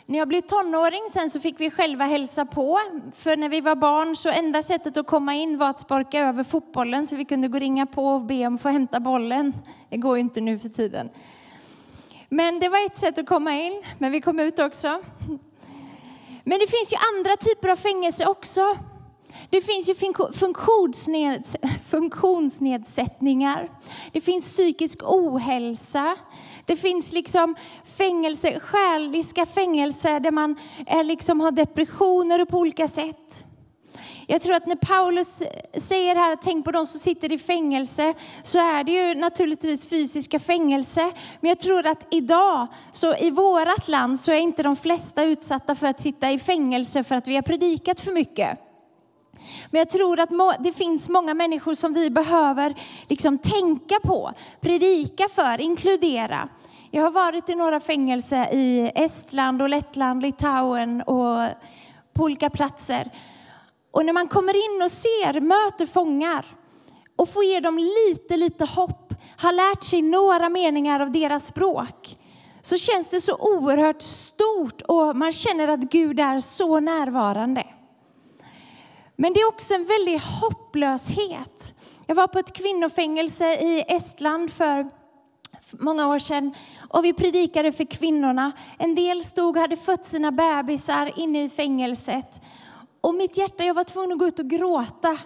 [0.06, 2.78] När jag blev tonåring sen så fick vi själva hälsa på.
[3.14, 6.44] För när vi var barn så enda sättet att komma in var att sparka över
[6.44, 9.52] fotbollen så vi kunde gå ringa på och be om att få hämta bollen.
[9.88, 11.10] Det går ju inte nu för tiden.
[12.34, 15.00] Men det var ett sätt att komma in, men vi kom ut också.
[16.44, 18.76] Men det finns ju andra typer av fängelse också.
[19.50, 19.94] Det finns ju
[21.90, 23.70] funktionsnedsättningar.
[24.12, 26.16] Det finns psykisk ohälsa.
[26.66, 33.44] Det finns liksom fängelse, själiska fängelser där man är liksom har depressioner på olika sätt.
[34.26, 35.42] Jag tror att när Paulus
[35.74, 40.40] säger här, tänk på de som sitter i fängelse, så är det ju naturligtvis fysiska
[40.40, 41.12] fängelse.
[41.40, 45.74] Men jag tror att idag, så i vårt land, så är inte de flesta utsatta
[45.74, 48.58] för att sitta i fängelse för att vi har predikat för mycket.
[49.70, 52.74] Men jag tror att det finns många människor som vi behöver
[53.08, 56.48] liksom tänka på, predika för, inkludera.
[56.90, 61.48] Jag har varit i några fängelser i Estland och Lettland, Litauen och
[62.12, 63.10] på olika platser.
[63.94, 66.46] Och när man kommer in och ser, möter fångar
[67.16, 72.16] och får ge dem lite, lite hopp, har lärt sig några meningar av deras språk,
[72.62, 77.66] så känns det så oerhört stort och man känner att Gud är så närvarande.
[79.16, 81.74] Men det är också en väldig hopplöshet.
[82.06, 84.90] Jag var på ett kvinnofängelse i Estland för
[85.72, 86.54] många år sedan
[86.88, 88.52] och vi predikade för kvinnorna.
[88.78, 92.40] En del stod och hade fött sina bebisar inne i fängelset.
[93.04, 95.18] Och mitt hjärta, jag var tvungen att gå ut och gråta.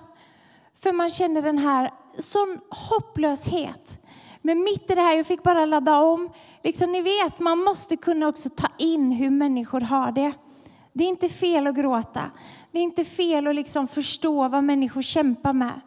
[0.75, 4.07] För man känner den här sån hopplöshet.
[4.43, 6.31] Men mitt i det här, jag fick bara ladda om.
[6.65, 10.33] Liksom ni vet, man måste kunna också ta in hur människor har det.
[10.93, 12.31] Det är inte fel att gråta.
[12.73, 15.81] Det är inte fel att liksom förstå vad människor kämpar med.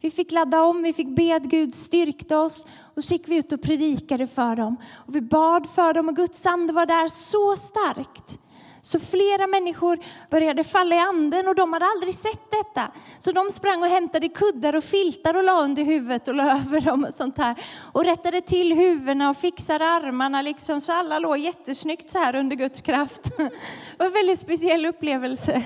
[0.00, 2.66] Vi fick ladda om, vi fick be att Gud styrkte oss
[2.96, 4.76] och så gick vi ut och predikade för dem.
[4.92, 8.38] Och vi bad för dem och Guds ande var där så starkt.
[8.84, 9.98] Så flera människor
[10.30, 12.92] började falla i anden och de hade aldrig sett detta.
[13.18, 16.80] Så de sprang och hämtade kuddar och filtar och la under huvudet och la över
[16.80, 17.64] dem och sånt här.
[17.92, 22.56] Och rättade till huvudena och fixade armarna liksom så alla låg jättesnyggt så här under
[22.56, 23.22] Guds kraft.
[23.36, 23.50] Det
[23.98, 25.62] var en väldigt speciell upplevelse.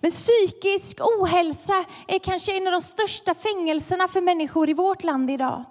[0.00, 5.30] Men psykisk ohälsa är kanske en av de största fängelserna för människor i vårt land
[5.30, 5.64] idag.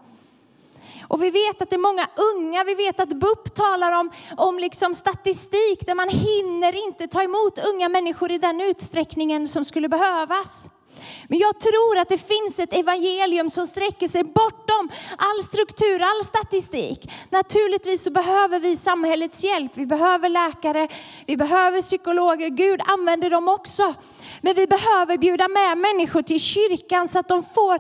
[1.12, 4.60] Och vi vet att det är många unga, vi vet att BUP talar om, om
[4.60, 9.90] liksom statistik där man hinner inte ta emot unga människor i den utsträckningen som skulle
[9.90, 10.70] behövas.
[11.28, 16.26] Men jag tror att det finns ett evangelium som sträcker sig bortom all struktur, all
[16.26, 17.12] statistik.
[17.30, 19.72] Naturligtvis så behöver vi samhällets hjälp.
[19.76, 20.88] Vi behöver läkare,
[21.26, 22.50] vi behöver psykologer.
[22.50, 23.94] Gud använder dem också.
[24.42, 27.80] Men vi behöver bjuda med människor till kyrkan så att de får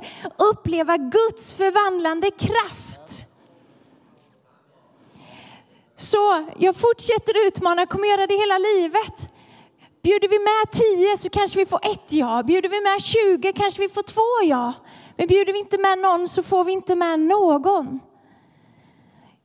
[0.51, 2.90] uppleva Guds förvandlande kraft.
[6.01, 9.29] Så jag fortsätter utmana, kommer göra det hela livet.
[10.03, 12.43] Bjuder vi med tio så kanske vi får ett ja.
[12.43, 14.73] Bjuder vi med tjugo kanske vi får två ja.
[15.17, 17.99] Men bjuder vi inte med någon så får vi inte med någon.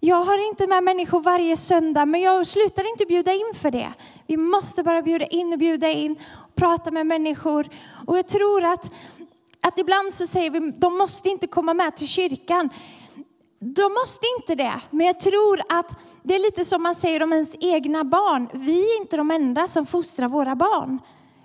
[0.00, 3.92] Jag har inte med människor varje söndag, men jag slutar inte bjuda in för det.
[4.26, 6.12] Vi måste bara bjuda in och bjuda in
[6.48, 7.68] och prata med människor.
[8.06, 8.90] Och jag tror att,
[9.60, 12.70] att ibland så säger vi, de måste inte komma med till kyrkan.
[13.58, 17.32] De måste inte det, men jag tror att det är lite som man säger om
[17.32, 18.48] ens egna barn.
[18.52, 20.98] Vi är inte de enda som fostrar våra barn.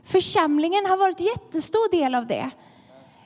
[0.03, 2.51] Församlingen har varit en jättestor del av det.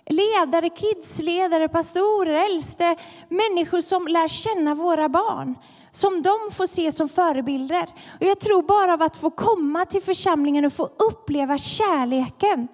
[0.10, 2.96] Ledare, kidsledare, pastorer, äldste,
[3.30, 5.56] människor som lär känna våra barn.
[5.92, 7.90] Som de får se som förebilder.
[8.20, 12.68] Och jag tror bara av att få komma till församlingen och få uppleva kärleken.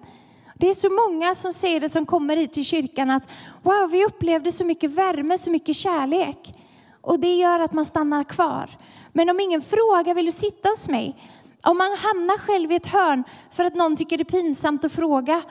[0.62, 3.28] Det är så många som säger det som kommer hit till kyrkan att
[3.62, 6.54] wow, vi upplevde så mycket värme, så mycket kärlek.
[7.00, 8.70] Och det gör att man stannar kvar.
[9.12, 11.16] Men om ingen frågar, vill du sitta hos mig?
[11.62, 14.92] Om man hamnar själv i ett hörn för att någon tycker det är pinsamt att
[14.92, 15.42] fråga,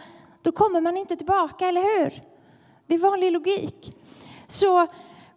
[0.41, 2.23] då kommer man inte tillbaka, eller hur?
[2.87, 3.95] Det är vanlig logik.
[4.47, 4.87] Så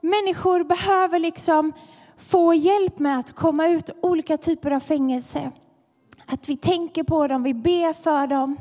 [0.00, 1.72] människor behöver liksom
[2.18, 5.50] få hjälp med att komma ut olika typer av fängelse.
[6.26, 8.56] Att vi tänker på dem, vi ber för dem.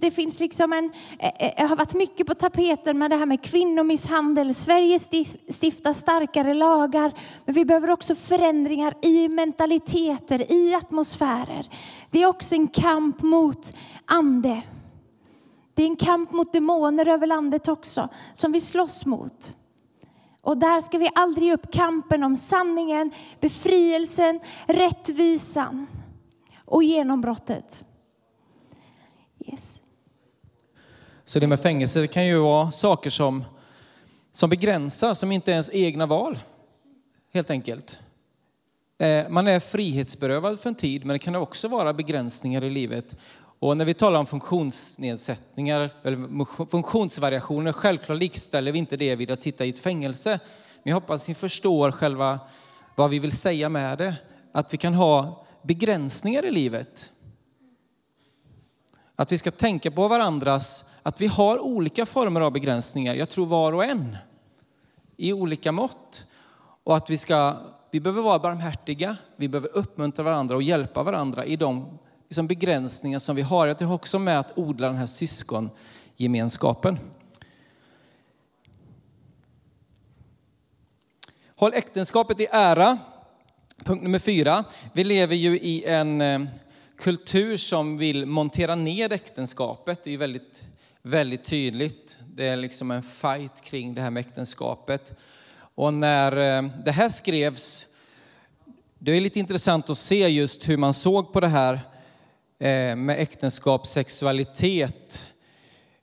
[0.00, 3.26] Det finns liksom en, eh, eh, jag har varit mycket på tapeten med det här
[3.26, 4.54] med kvinnomisshandel.
[4.54, 4.98] Sverige
[5.60, 7.12] stiftar starkare lagar,
[7.44, 11.68] men vi behöver också förändringar i mentaliteter, i atmosfärer.
[12.10, 14.62] Det är också en kamp mot ande.
[15.74, 19.56] Det är en kamp mot demoner över landet också, som vi slåss mot.
[20.42, 25.86] Och där ska vi aldrig ge upp kampen om sanningen, befrielsen, rättvisan
[26.64, 27.84] och genombrottet.
[31.30, 33.44] Så det med fängelse kan ju vara saker som,
[34.32, 36.38] som begränsar, som inte är ens egna val.
[37.32, 37.98] Helt enkelt.
[38.98, 43.16] Eh, man är frihetsberövad för en tid, men det kan också vara begränsningar i livet.
[43.58, 49.40] Och när vi talar om funktionsnedsättningar eller funktionsvariationer, självklart likställer vi inte det vid att
[49.40, 50.30] sitta i ett fängelse.
[50.82, 52.40] Men jag hoppas att ni förstår själva
[52.94, 54.14] vad vi vill säga med det.
[54.52, 57.10] Att vi kan ha begränsningar i livet.
[59.16, 63.14] Att vi ska tänka på varandras att vi har olika former av begränsningar.
[63.14, 64.16] Jag tror var och en
[65.16, 66.26] i olika mått.
[66.84, 67.56] och att vi ska,
[67.90, 73.18] vi behöver vara barmhärtiga, vi behöver uppmuntra varandra och hjälpa varandra i de liksom begränsningar
[73.18, 73.66] som vi har.
[73.66, 76.98] Jag tror också med att odla den här syskongemenskapen.
[81.56, 82.98] Håll äktenskapet i ära.
[83.84, 84.64] Punkt nummer fyra.
[84.92, 86.40] Vi lever ju i en eh,
[86.98, 90.04] kultur som vill montera ner äktenskapet.
[90.04, 90.64] Det är väldigt,
[91.02, 92.18] väldigt tydligt.
[92.34, 95.18] Det är liksom en fight kring det här med äktenskapet.
[95.74, 97.86] Och när eh, det här skrevs,
[98.98, 101.74] det är lite intressant att se just hur man såg på det här
[102.58, 105.32] eh, med äktenskap, sexualitet.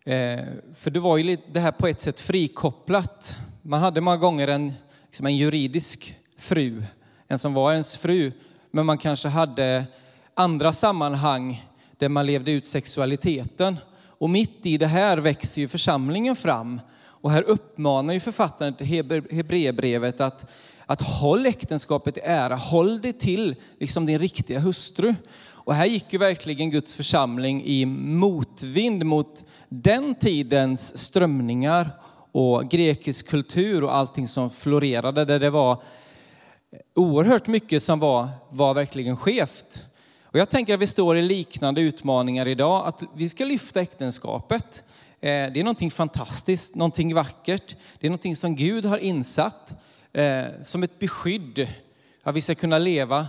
[0.05, 0.39] Eh,
[0.73, 3.37] för det var ju det här på ett sätt frikopplat.
[3.61, 4.73] Man hade många gånger en
[5.05, 6.83] liksom en juridisk fru,
[7.27, 8.31] en som var ens fru,
[8.71, 9.85] men man kanske hade
[10.33, 11.65] andra sammanhang
[11.97, 13.77] där man levde ut sexualiteten.
[14.19, 16.81] Och mitt i det här växer ju församlingen fram.
[17.05, 18.87] Och här uppmanar ju författaren till
[19.31, 20.51] Hebreerbrevet att,
[20.85, 25.15] att håll äktenskapet i ära, håll det till liksom din riktiga hustru.
[25.67, 31.91] Och här gick ju verkligen Guds församling i motvind mot den tidens strömningar
[32.31, 35.83] och grekisk kultur och allting som florerade där det var
[36.95, 39.85] oerhört mycket som var, var verkligen skevt.
[40.31, 44.83] Och jag tänker att vi står i liknande utmaningar idag, att vi ska lyfta äktenskapet.
[45.21, 47.75] Eh, det är någonting fantastiskt, någonting vackert.
[47.99, 49.75] Det är någonting som Gud har insatt
[50.13, 51.67] eh, som ett beskydd.
[52.23, 53.27] Att vi ska kunna leva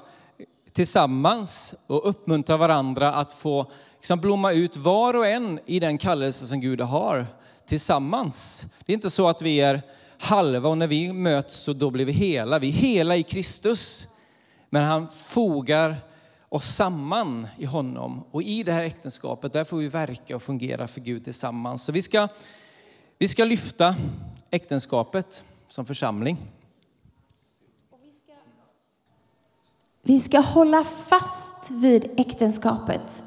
[0.72, 6.46] tillsammans och uppmuntra varandra att få liksom blomma ut var och en i den kallelse
[6.46, 7.26] som Gud har
[7.66, 8.66] tillsammans.
[8.86, 9.82] Det är inte så att vi är
[10.18, 12.58] halva och när vi möts så då blir vi hela.
[12.58, 14.06] Vi är hela i Kristus.
[14.70, 15.96] Men han fogar
[16.48, 20.88] oss samman i honom och i det här äktenskapet där får vi verka och fungera
[20.88, 21.84] för Gud tillsammans.
[21.84, 22.28] Så vi ska,
[23.18, 23.96] vi ska lyfta
[24.50, 26.38] äktenskapet som församling.
[30.02, 33.22] Vi ska hålla fast vid äktenskapet.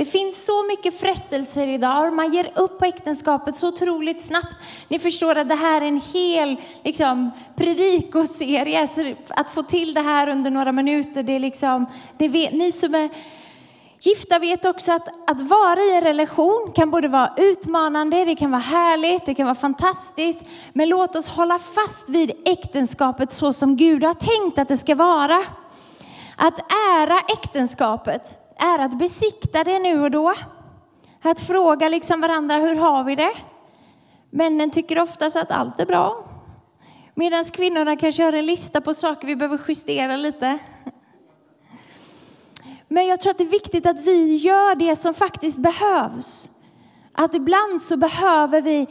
[0.00, 2.12] Det finns så mycket frestelser idag.
[2.12, 4.56] Man ger upp på äktenskapet så otroligt snabbt.
[4.88, 8.88] Ni förstår att det här är en hel liksom, predikoserie.
[8.88, 11.86] Så att få till det här under några minuter, det är liksom,
[12.18, 13.08] det vet, ni som är
[14.00, 18.50] Gifta vet också att, att vara i en relation kan både vara utmanande, det kan
[18.50, 20.44] vara härligt, det kan vara fantastiskt.
[20.72, 24.94] Men låt oss hålla fast vid äktenskapet så som Gud har tänkt att det ska
[24.94, 25.44] vara.
[26.36, 30.34] Att ära äktenskapet är att besikta det nu och då.
[31.22, 33.32] Att fråga liksom varandra, hur har vi det?
[34.30, 36.24] Männen tycker oftast att allt är bra.
[37.14, 40.58] Medan kvinnorna kanske har en lista på saker vi behöver justera lite.
[42.88, 46.50] Men jag tror att det är viktigt att vi gör det som faktiskt behövs.
[47.12, 48.86] Att ibland så behöver vi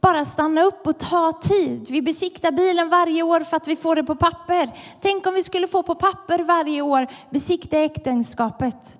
[0.00, 1.86] bara stanna upp och ta tid.
[1.90, 4.70] Vi besiktar bilen varje år för att vi får det på papper.
[5.00, 8.98] Tänk om vi skulle få på papper varje år besikta äktenskapet.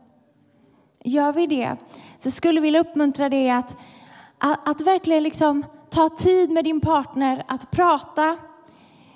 [1.04, 1.76] Gör vi det
[2.18, 3.76] så skulle vi vilja uppmuntra dig att,
[4.38, 8.36] att, verkligen liksom ta tid med din partner att prata.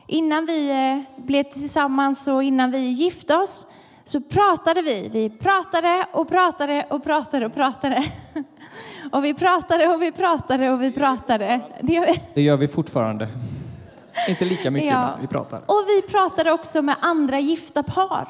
[0.07, 3.67] Innan vi eh, blev tillsammans och innan vi gifte oss
[4.05, 5.09] så pratade vi.
[5.13, 8.05] Vi pratade och pratade och pratade och pratade.
[9.13, 11.61] Och vi pratade och vi pratade och vi pratade.
[11.81, 13.29] Det gör vi, det gör vi fortfarande.
[14.29, 15.11] Inte lika mycket, ja.
[15.11, 15.59] men vi pratar.
[15.67, 18.29] Och vi pratade också med andra gifta par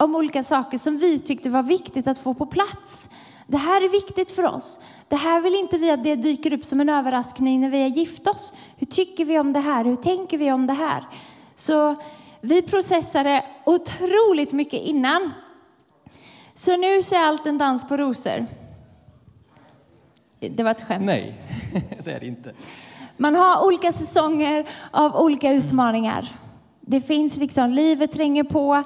[0.00, 3.10] om olika saker som vi tyckte var viktigt att få på plats.
[3.46, 4.80] Det här är viktigt för oss.
[5.08, 7.88] Det här vill inte vi att det dyker upp som en överraskning när vi har
[7.88, 8.52] gift oss.
[8.76, 9.84] Hur tycker vi om det här?
[9.84, 11.08] Hur tänker vi om det här?
[11.54, 11.96] Så
[12.40, 15.30] vi processade otroligt mycket innan.
[16.54, 18.46] Så nu så är allt en dans på rosor.
[20.40, 21.04] Det var ett skämt.
[21.04, 21.34] Nej,
[22.04, 22.52] det är det inte.
[23.16, 26.28] Man har olika säsonger av olika utmaningar.
[26.80, 28.84] Det finns liksom, livet tränger på.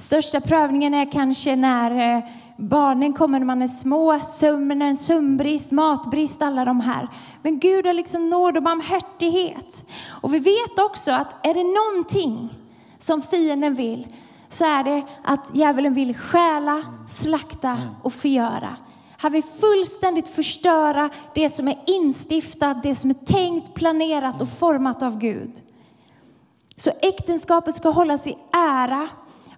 [0.00, 2.24] Största prövningen är kanske när eh,
[2.56, 7.08] barnen kommer när man är små, sömnen, sömnbrist, matbrist, alla de här.
[7.42, 9.90] Men Gud har liksom nåd och barmhärtighet.
[10.08, 12.48] Och vi vet också att är det någonting
[12.98, 14.06] som fienden vill
[14.48, 18.76] så är det att djävulen vill stjäla, slakta och förgöra.
[19.16, 25.02] Han vill fullständigt förstöra det som är instiftat, det som är tänkt, planerat och format
[25.02, 25.52] av Gud.
[26.76, 29.08] Så äktenskapet ska hållas i ära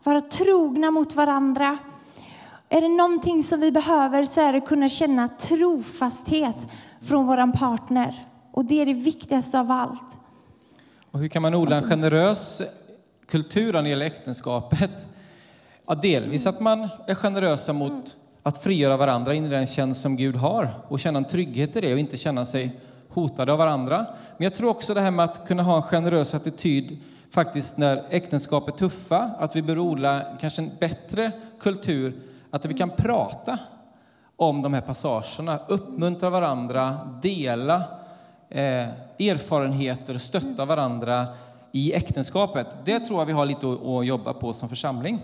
[0.03, 1.79] vara trogna mot varandra.
[2.69, 6.69] Är det någonting som vi behöver så är det att kunna känna trofasthet
[7.01, 8.27] från vår partner.
[8.53, 10.19] Och det är det viktigaste av allt.
[11.11, 12.63] Och hur kan man odla en generös
[13.27, 15.07] kultur när det gäller äktenskapet?
[15.87, 20.17] Ja, delvis att man är generösa mot att frigöra varandra in i den tjänst som
[20.17, 24.07] Gud har och känna en trygghet i det och inte känna sig hotade av varandra.
[24.37, 26.99] Men jag tror också det här med att kunna ha en generös attityd
[27.33, 32.15] faktiskt när äktenskap är tuffa, att vi bör odla kanske en bättre kultur,
[32.51, 33.59] att vi kan prata
[34.37, 37.77] om de här passagerna, uppmuntra varandra, dela
[38.49, 41.27] eh, erfarenheter, stötta varandra
[41.73, 42.67] i äktenskapet.
[42.85, 45.19] Det tror jag vi har lite att, jobba på som församling.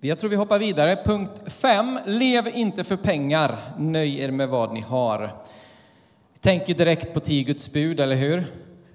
[0.00, 0.96] Jag tror vi hoppar vidare.
[1.04, 1.98] Punkt 5.
[2.06, 3.74] Lev inte för pengar.
[3.78, 5.32] Nöj er med vad ni har.
[6.40, 8.46] Tänker direkt på tio Guds bud, eller hur?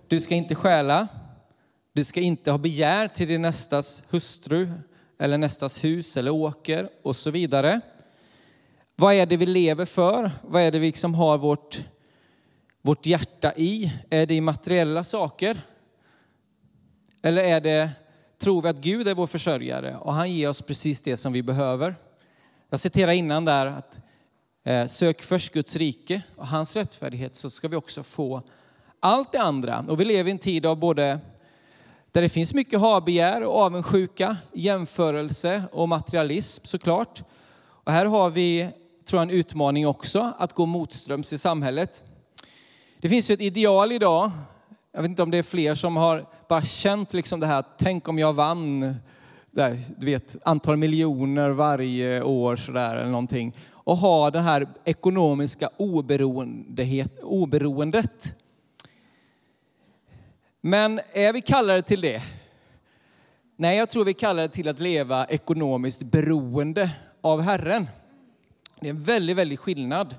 [0.08, 1.08] Du ska inte stjäla.
[2.00, 4.72] Du ska inte ha begär till din nästas hustru
[5.20, 7.82] eller nästas hus eller åker och så vidare.
[8.96, 10.32] Vad är det vi lever för?
[10.44, 11.84] Vad är det vi liksom har vårt,
[12.82, 13.94] vårt hjärta i?
[14.10, 15.62] Är det i materiella saker?
[17.22, 17.90] Eller är det,
[18.42, 21.44] tror vi att Gud är vår försörjare och han ger oss precis det som vi
[21.44, 21.96] behöver?
[22.70, 24.00] Jag citerar innan där att
[24.64, 28.44] eh, sök först Guds rike och hans rättfärdighet så ska vi också få
[29.00, 29.86] allt det andra.
[29.88, 31.20] Och vi lever i en tid av både
[32.12, 37.24] där det finns mycket habegär och avundsjuka, jämförelse och materialism såklart.
[37.62, 38.70] Och här har vi,
[39.06, 42.04] tror jag, en utmaning också, att gå motströms i samhället.
[43.02, 44.32] Det finns ju ett ideal idag,
[44.92, 48.08] jag vet inte om det är fler som har bara känt liksom det här, tänk
[48.08, 48.96] om jag vann
[49.52, 53.56] där, du vet, antal miljoner varje år sådär eller någonting.
[53.72, 55.70] Och ha det här ekonomiska
[57.24, 58.36] oberoendet.
[60.62, 62.22] Men är vi kallade till det?
[63.56, 66.92] Nej, jag tror vi kallar det till att leva ekonomiskt beroende
[67.22, 67.88] av Herren.
[68.80, 70.16] Det är en väldigt, väldigt skillnad.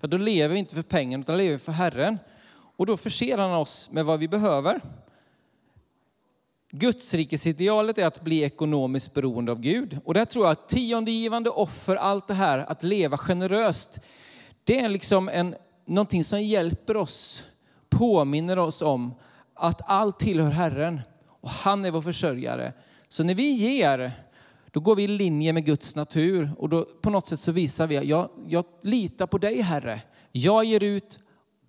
[0.00, 2.18] För då lever vi inte för pengen, utan lever för Herren.
[2.76, 4.80] Och då förser han oss med vad vi behöver.
[6.70, 9.98] Gudsrikesidealet är att bli ekonomiskt beroende av Gud.
[10.04, 13.98] Och där tror jag att tiondegivande, offer, allt det här, att leva generöst,
[14.64, 15.54] det är liksom en,
[15.86, 17.44] någonting som hjälper oss,
[17.90, 19.14] påminner oss om
[19.54, 21.00] att allt tillhör Herren
[21.40, 22.72] och han är vår försörjare.
[23.08, 24.12] Så när vi ger,
[24.70, 27.86] då går vi i linje med Guds natur och då på något sätt så visar
[27.86, 30.00] vi att jag, jag litar på dig Herre.
[30.32, 31.18] Jag ger ut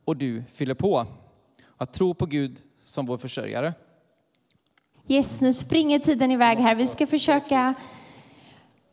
[0.05, 1.05] och du fyller på.
[1.77, 3.73] Att tro på Gud som vår försörjare.
[5.07, 6.75] Yes, nu springer tiden iväg här.
[6.75, 7.75] Vi ska försöka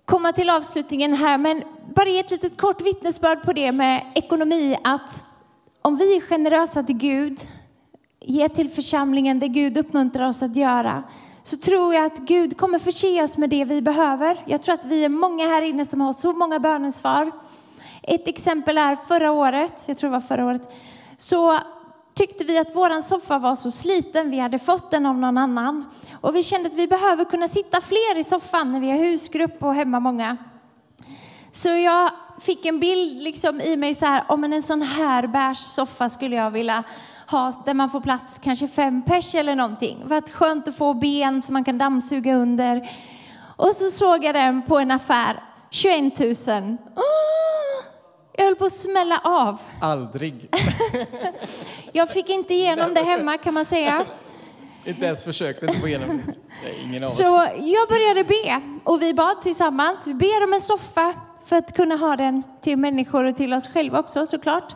[0.04, 1.62] komma till avslutningen här, men
[1.94, 5.24] bara ge ett litet kort vittnesbörd på det med ekonomi, att
[5.82, 7.40] om vi är generösa till Gud,
[8.20, 11.02] ge till församlingen det Gud uppmuntrar oss att göra,
[11.42, 14.36] så tror jag att Gud kommer förse oss med det vi behöver.
[14.46, 17.32] Jag tror att vi är många här inne som har så många bönesvar.
[18.02, 20.62] Ett exempel är förra året, jag tror det var förra året,
[21.16, 21.58] så
[22.14, 25.84] tyckte vi att våran soffa var så sliten, vi hade fått den av någon annan.
[26.20, 29.62] Och vi kände att vi behöver kunna sitta fler i soffan när vi har husgrupp
[29.62, 30.36] och hemma många.
[31.52, 32.10] Så jag
[32.40, 36.36] fick en bild liksom i mig så här, om en sån här bärs soffa skulle
[36.36, 36.84] jag vilja
[37.30, 39.98] ha, där man får plats kanske fem pers eller någonting.
[40.02, 42.90] Det var skönt att få ben som man kan dammsuga under.
[43.56, 45.36] Och så såg jag den på en affär,
[45.70, 46.30] 21 000.
[46.96, 47.02] Oh!
[48.32, 49.60] Jag höll på att smälla av.
[49.80, 50.48] Aldrig.
[51.92, 54.04] jag fick inte igenom det hemma kan man säga.
[54.84, 56.20] inte ens försökte inte få igenom
[57.02, 57.16] oss.
[57.16, 60.06] Så jag började be och vi bad tillsammans.
[60.06, 61.14] Vi ber om en soffa
[61.44, 64.74] för att kunna ha den till människor och till oss själva också såklart.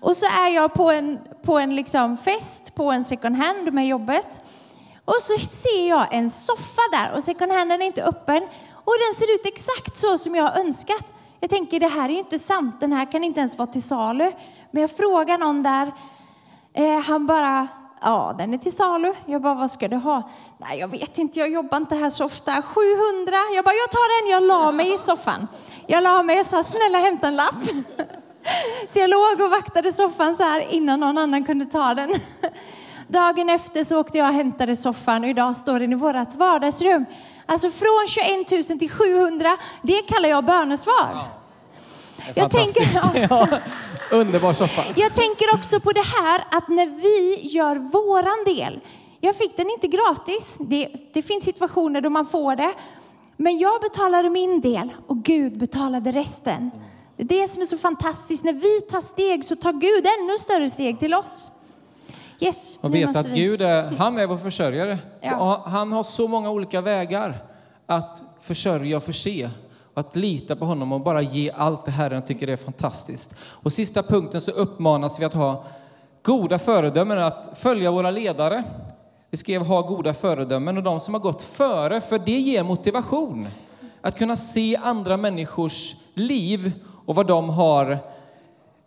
[0.00, 3.86] Och så är jag på en, på en liksom fest på en second hand med
[3.86, 4.40] jobbet.
[5.04, 8.42] Och så ser jag en soffa där och second handen är inte öppen.
[8.84, 11.04] Och den ser ut exakt så som jag har önskat.
[11.40, 13.82] Jag tänker det här är ju inte sant, den här kan inte ens vara till
[13.82, 14.32] salu.
[14.70, 15.92] Men jag frågar någon där,
[16.74, 17.68] eh, han bara,
[18.00, 19.14] ja den är till salu.
[19.26, 20.30] Jag bara, vad ska du ha?
[20.58, 22.62] Nej jag vet inte, jag jobbar inte här så ofta.
[22.62, 23.36] 700.
[23.54, 25.48] Jag bara, jag tar den, jag la mig i soffan.
[25.86, 27.54] Jag la mig och sa, snälla hämta en lapp.
[28.92, 32.14] Så jag låg och vaktade soffan så här innan någon annan kunde ta den.
[33.08, 37.04] Dagen efter så åkte jag och hämtade soffan och idag står den i vårt vardagsrum.
[37.46, 41.10] Alltså från 21 000 till 700, det kallar jag bönesvar.
[41.12, 41.28] Ja.
[42.34, 42.82] Jag tänker,
[43.30, 43.48] ja.
[44.10, 44.82] Underbar soffa.
[44.96, 48.80] Jag tänker också på det här att när vi gör våran del.
[49.20, 50.56] Jag fick den inte gratis.
[50.58, 52.72] Det, det finns situationer då man får det.
[53.36, 56.70] Men jag betalade min del och Gud betalade resten.
[57.24, 58.44] Det är det som är så fantastiskt.
[58.44, 61.50] När vi tar steg så tar Gud ännu större steg till oss.
[62.40, 63.34] Yes, och vet att vi...
[63.34, 64.98] Gud är, han är vår försörjare.
[65.20, 65.62] Ja.
[65.66, 67.44] Han har så många olika vägar
[67.86, 69.50] att försörja och förse.
[69.94, 73.34] Att lita på honom och bara ge allt det Herren tycker det är fantastiskt.
[73.40, 75.64] Och sista punkten så uppmanas vi att ha
[76.22, 78.64] goda föredömen, att följa våra ledare.
[79.30, 83.48] Vi skrev ha goda föredömen och de som har gått före, för det ger motivation.
[84.00, 86.72] Att kunna se andra människors liv
[87.12, 87.98] och vad de har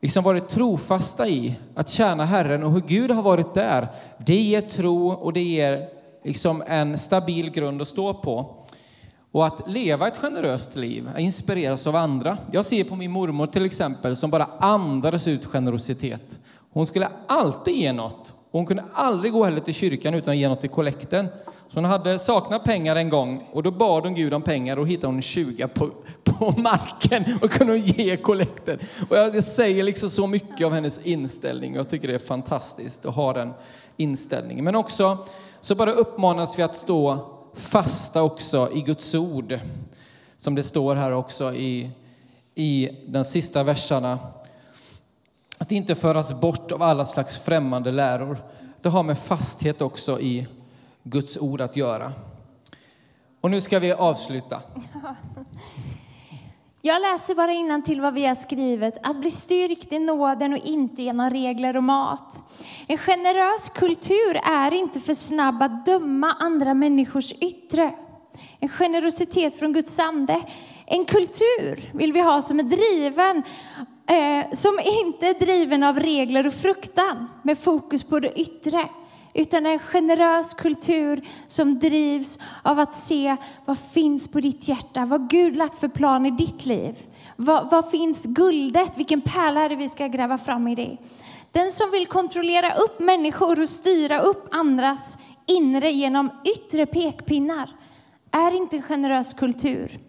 [0.01, 3.87] liksom varit trofasta i att tjäna Herren och hur Gud har varit där.
[4.25, 5.87] Det ger tro och det ger
[6.23, 8.55] liksom en stabil grund att stå på.
[9.31, 12.37] Och att leva ett generöst liv, inspireras av andra.
[12.51, 16.39] Jag ser på min mormor till exempel som bara andades ut generositet.
[16.73, 18.33] Hon skulle alltid ge något.
[18.51, 21.27] Hon kunde aldrig gå heller till kyrkan utan att ge något till kollekten.
[21.69, 24.87] Så hon hade saknat pengar en gång och då bad hon Gud om pengar och
[24.87, 25.67] hittade hon en 20
[26.39, 28.79] och marken och kunde ge kollekten.
[29.09, 31.75] Och det säger liksom så mycket om hennes inställning.
[31.75, 33.53] Jag tycker det är fantastiskt att ha den
[33.97, 34.65] inställningen.
[34.65, 35.25] Men också
[35.61, 39.59] så bara uppmanas vi att stå fasta också i Guds ord.
[40.37, 41.89] Som det står här också i,
[42.55, 44.19] i de sista verserna.
[45.57, 48.37] Att inte föras bort av alla slags främmande läror.
[48.81, 50.47] Det har med fasthet också i
[51.03, 52.13] Guds ord att göra.
[53.41, 54.61] Och nu ska vi avsluta.
[56.87, 58.97] Jag läser bara innan till vad vi har skrivit.
[59.03, 62.35] Att bli styrkt i nåden och inte genom regler och mat.
[62.87, 67.93] En generös kultur är inte för snabb att döma andra människors yttre.
[68.59, 70.41] En generositet från Guds ande.
[70.85, 73.43] En kultur vill vi ha som är driven,
[74.07, 78.79] eh, som inte är driven av regler och fruktan med fokus på det yttre
[79.35, 85.29] utan en generös kultur som drivs av att se vad finns på ditt hjärta, vad
[85.29, 86.95] Gud lagt för plan i ditt liv.
[87.35, 90.97] Vad, vad finns guldet, vilken pärla är det vi ska gräva fram i det?
[91.51, 97.69] Den som vill kontrollera upp människor och styra upp andras inre genom yttre pekpinnar
[98.31, 99.99] är inte en generös kultur.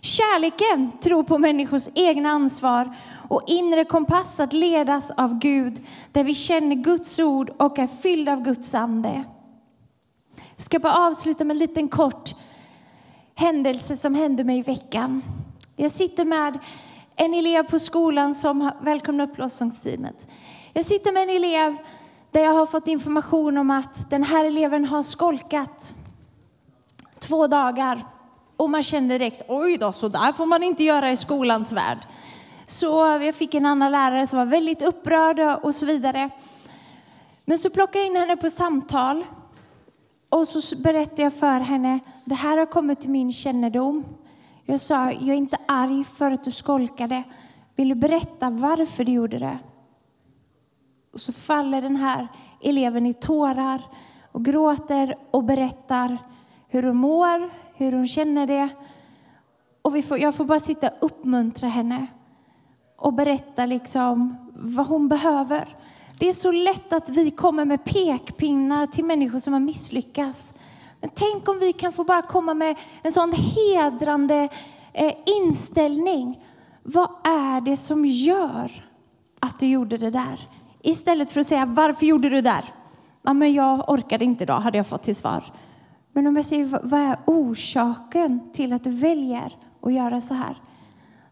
[0.00, 2.96] Kärleken tror på människors egna ansvar
[3.28, 5.80] och inre kompass att ledas av Gud,
[6.12, 9.24] där vi känner Guds ord och är fyllda av Guds ande.
[10.56, 12.34] Jag ska bara avsluta med en liten kort
[13.34, 15.22] händelse som hände mig i veckan.
[15.76, 16.58] Jag sitter med
[17.16, 20.28] en elev på skolan som välkomna upp lovsångsteamet.
[20.72, 21.76] Jag sitter med en elev
[22.30, 25.94] där jag har fått information om att den här eleven har skolkat
[27.18, 28.06] två dagar.
[28.56, 31.98] Och man känner direkt, oj då, så där får man inte göra i skolans värld.
[32.68, 36.30] Så jag fick en annan lärare som var väldigt upprörd och så vidare.
[37.44, 39.24] Men så plockade jag in henne på samtal
[40.28, 44.04] och så berättade jag för henne, det här har kommit till min kännedom.
[44.64, 47.22] Jag sa, jag är inte arg för att du skolkade.
[47.76, 49.58] Vill du berätta varför du gjorde det?
[51.12, 52.28] Och så faller den här
[52.62, 53.82] eleven i tårar
[54.32, 56.18] och gråter och berättar
[56.68, 58.68] hur hon mår, hur hon känner det.
[59.82, 62.06] Och vi får, jag får bara sitta och uppmuntra henne
[62.96, 65.76] och berätta liksom vad hon behöver.
[66.18, 70.54] Det är så lätt att vi kommer med pekpinnar till människor som har misslyckats.
[71.00, 74.48] Men tänk om vi kan få bara komma med en sån hedrande
[74.92, 76.44] eh, inställning.
[76.82, 78.84] Vad är det som gör
[79.40, 80.48] att du gjorde det där?
[80.82, 82.64] Istället för att säga varför gjorde du det där?
[83.22, 85.44] Ja, men jag orkade inte idag, hade jag fått till svar.
[86.12, 90.56] Men om jag säger vad är orsaken till att du väljer att göra så här?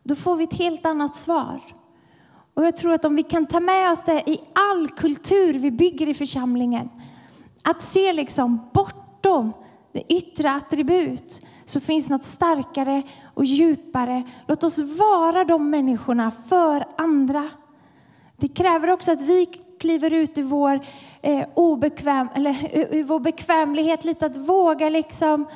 [0.04, 1.60] Då får vi ett helt annat svar.
[2.54, 5.70] Och jag tror att om vi kan ta med oss det i all kultur vi
[5.70, 6.90] bygger i församlingen,
[7.62, 9.52] att se liksom bortom
[9.92, 13.02] det yttre attribut, så finns något starkare
[13.34, 14.22] och djupare.
[14.46, 17.50] Låt oss vara de människorna för andra.
[18.36, 19.46] Det kräver också att vi
[19.80, 20.80] kliver ut i vår,
[21.22, 25.46] eh, obekväm, eller, eh, i vår bekvämlighet, lite att våga liksom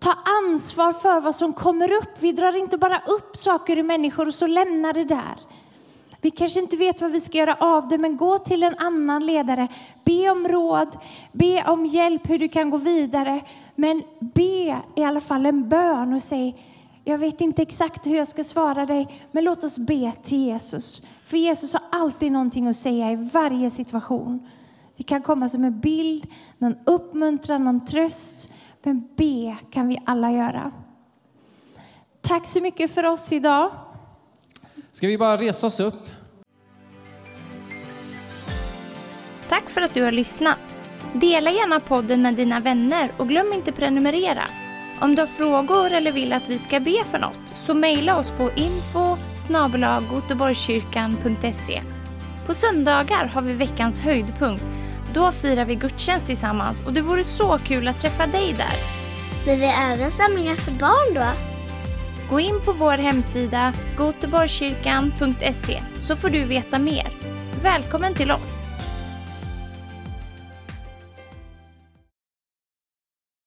[0.00, 2.10] ta ansvar för vad som kommer upp.
[2.18, 5.34] Vi drar inte bara upp saker i människor och så lämnar det där.
[6.20, 9.26] Vi kanske inte vet vad vi ska göra av det, men gå till en annan
[9.26, 9.68] ledare.
[10.04, 10.96] Be om råd,
[11.32, 13.40] be om hjälp hur du kan gå vidare.
[13.74, 16.66] Men be i alla fall en bön och säg,
[17.04, 21.06] jag vet inte exakt hur jag ska svara dig, men låt oss be till Jesus.
[21.24, 24.48] För Jesus har alltid någonting att säga i varje situation.
[24.96, 26.26] Det kan komma som en bild,
[26.58, 28.52] någon uppmuntran, någon tröst.
[28.82, 30.72] Men be kan vi alla göra.
[32.20, 33.70] Tack så mycket för oss idag.
[34.92, 36.08] Ska vi bara resa oss upp?
[39.48, 40.58] Tack för att du har lyssnat.
[41.14, 44.42] Dela gärna podden med dina vänner och glöm inte prenumerera.
[45.00, 48.30] Om du har frågor eller vill att vi ska be för något så mejla oss
[48.30, 49.16] på info
[52.46, 54.64] På söndagar har vi veckans höjdpunkt
[55.14, 58.76] då firar vi gudstjänst tillsammans och det vore så kul att träffa dig där.
[59.46, 61.24] Men vi har även samlingar för barn då?
[62.30, 67.08] Gå in på vår hemsida goteborgskyrkan.se så får du veta mer.
[67.62, 68.69] Välkommen till oss!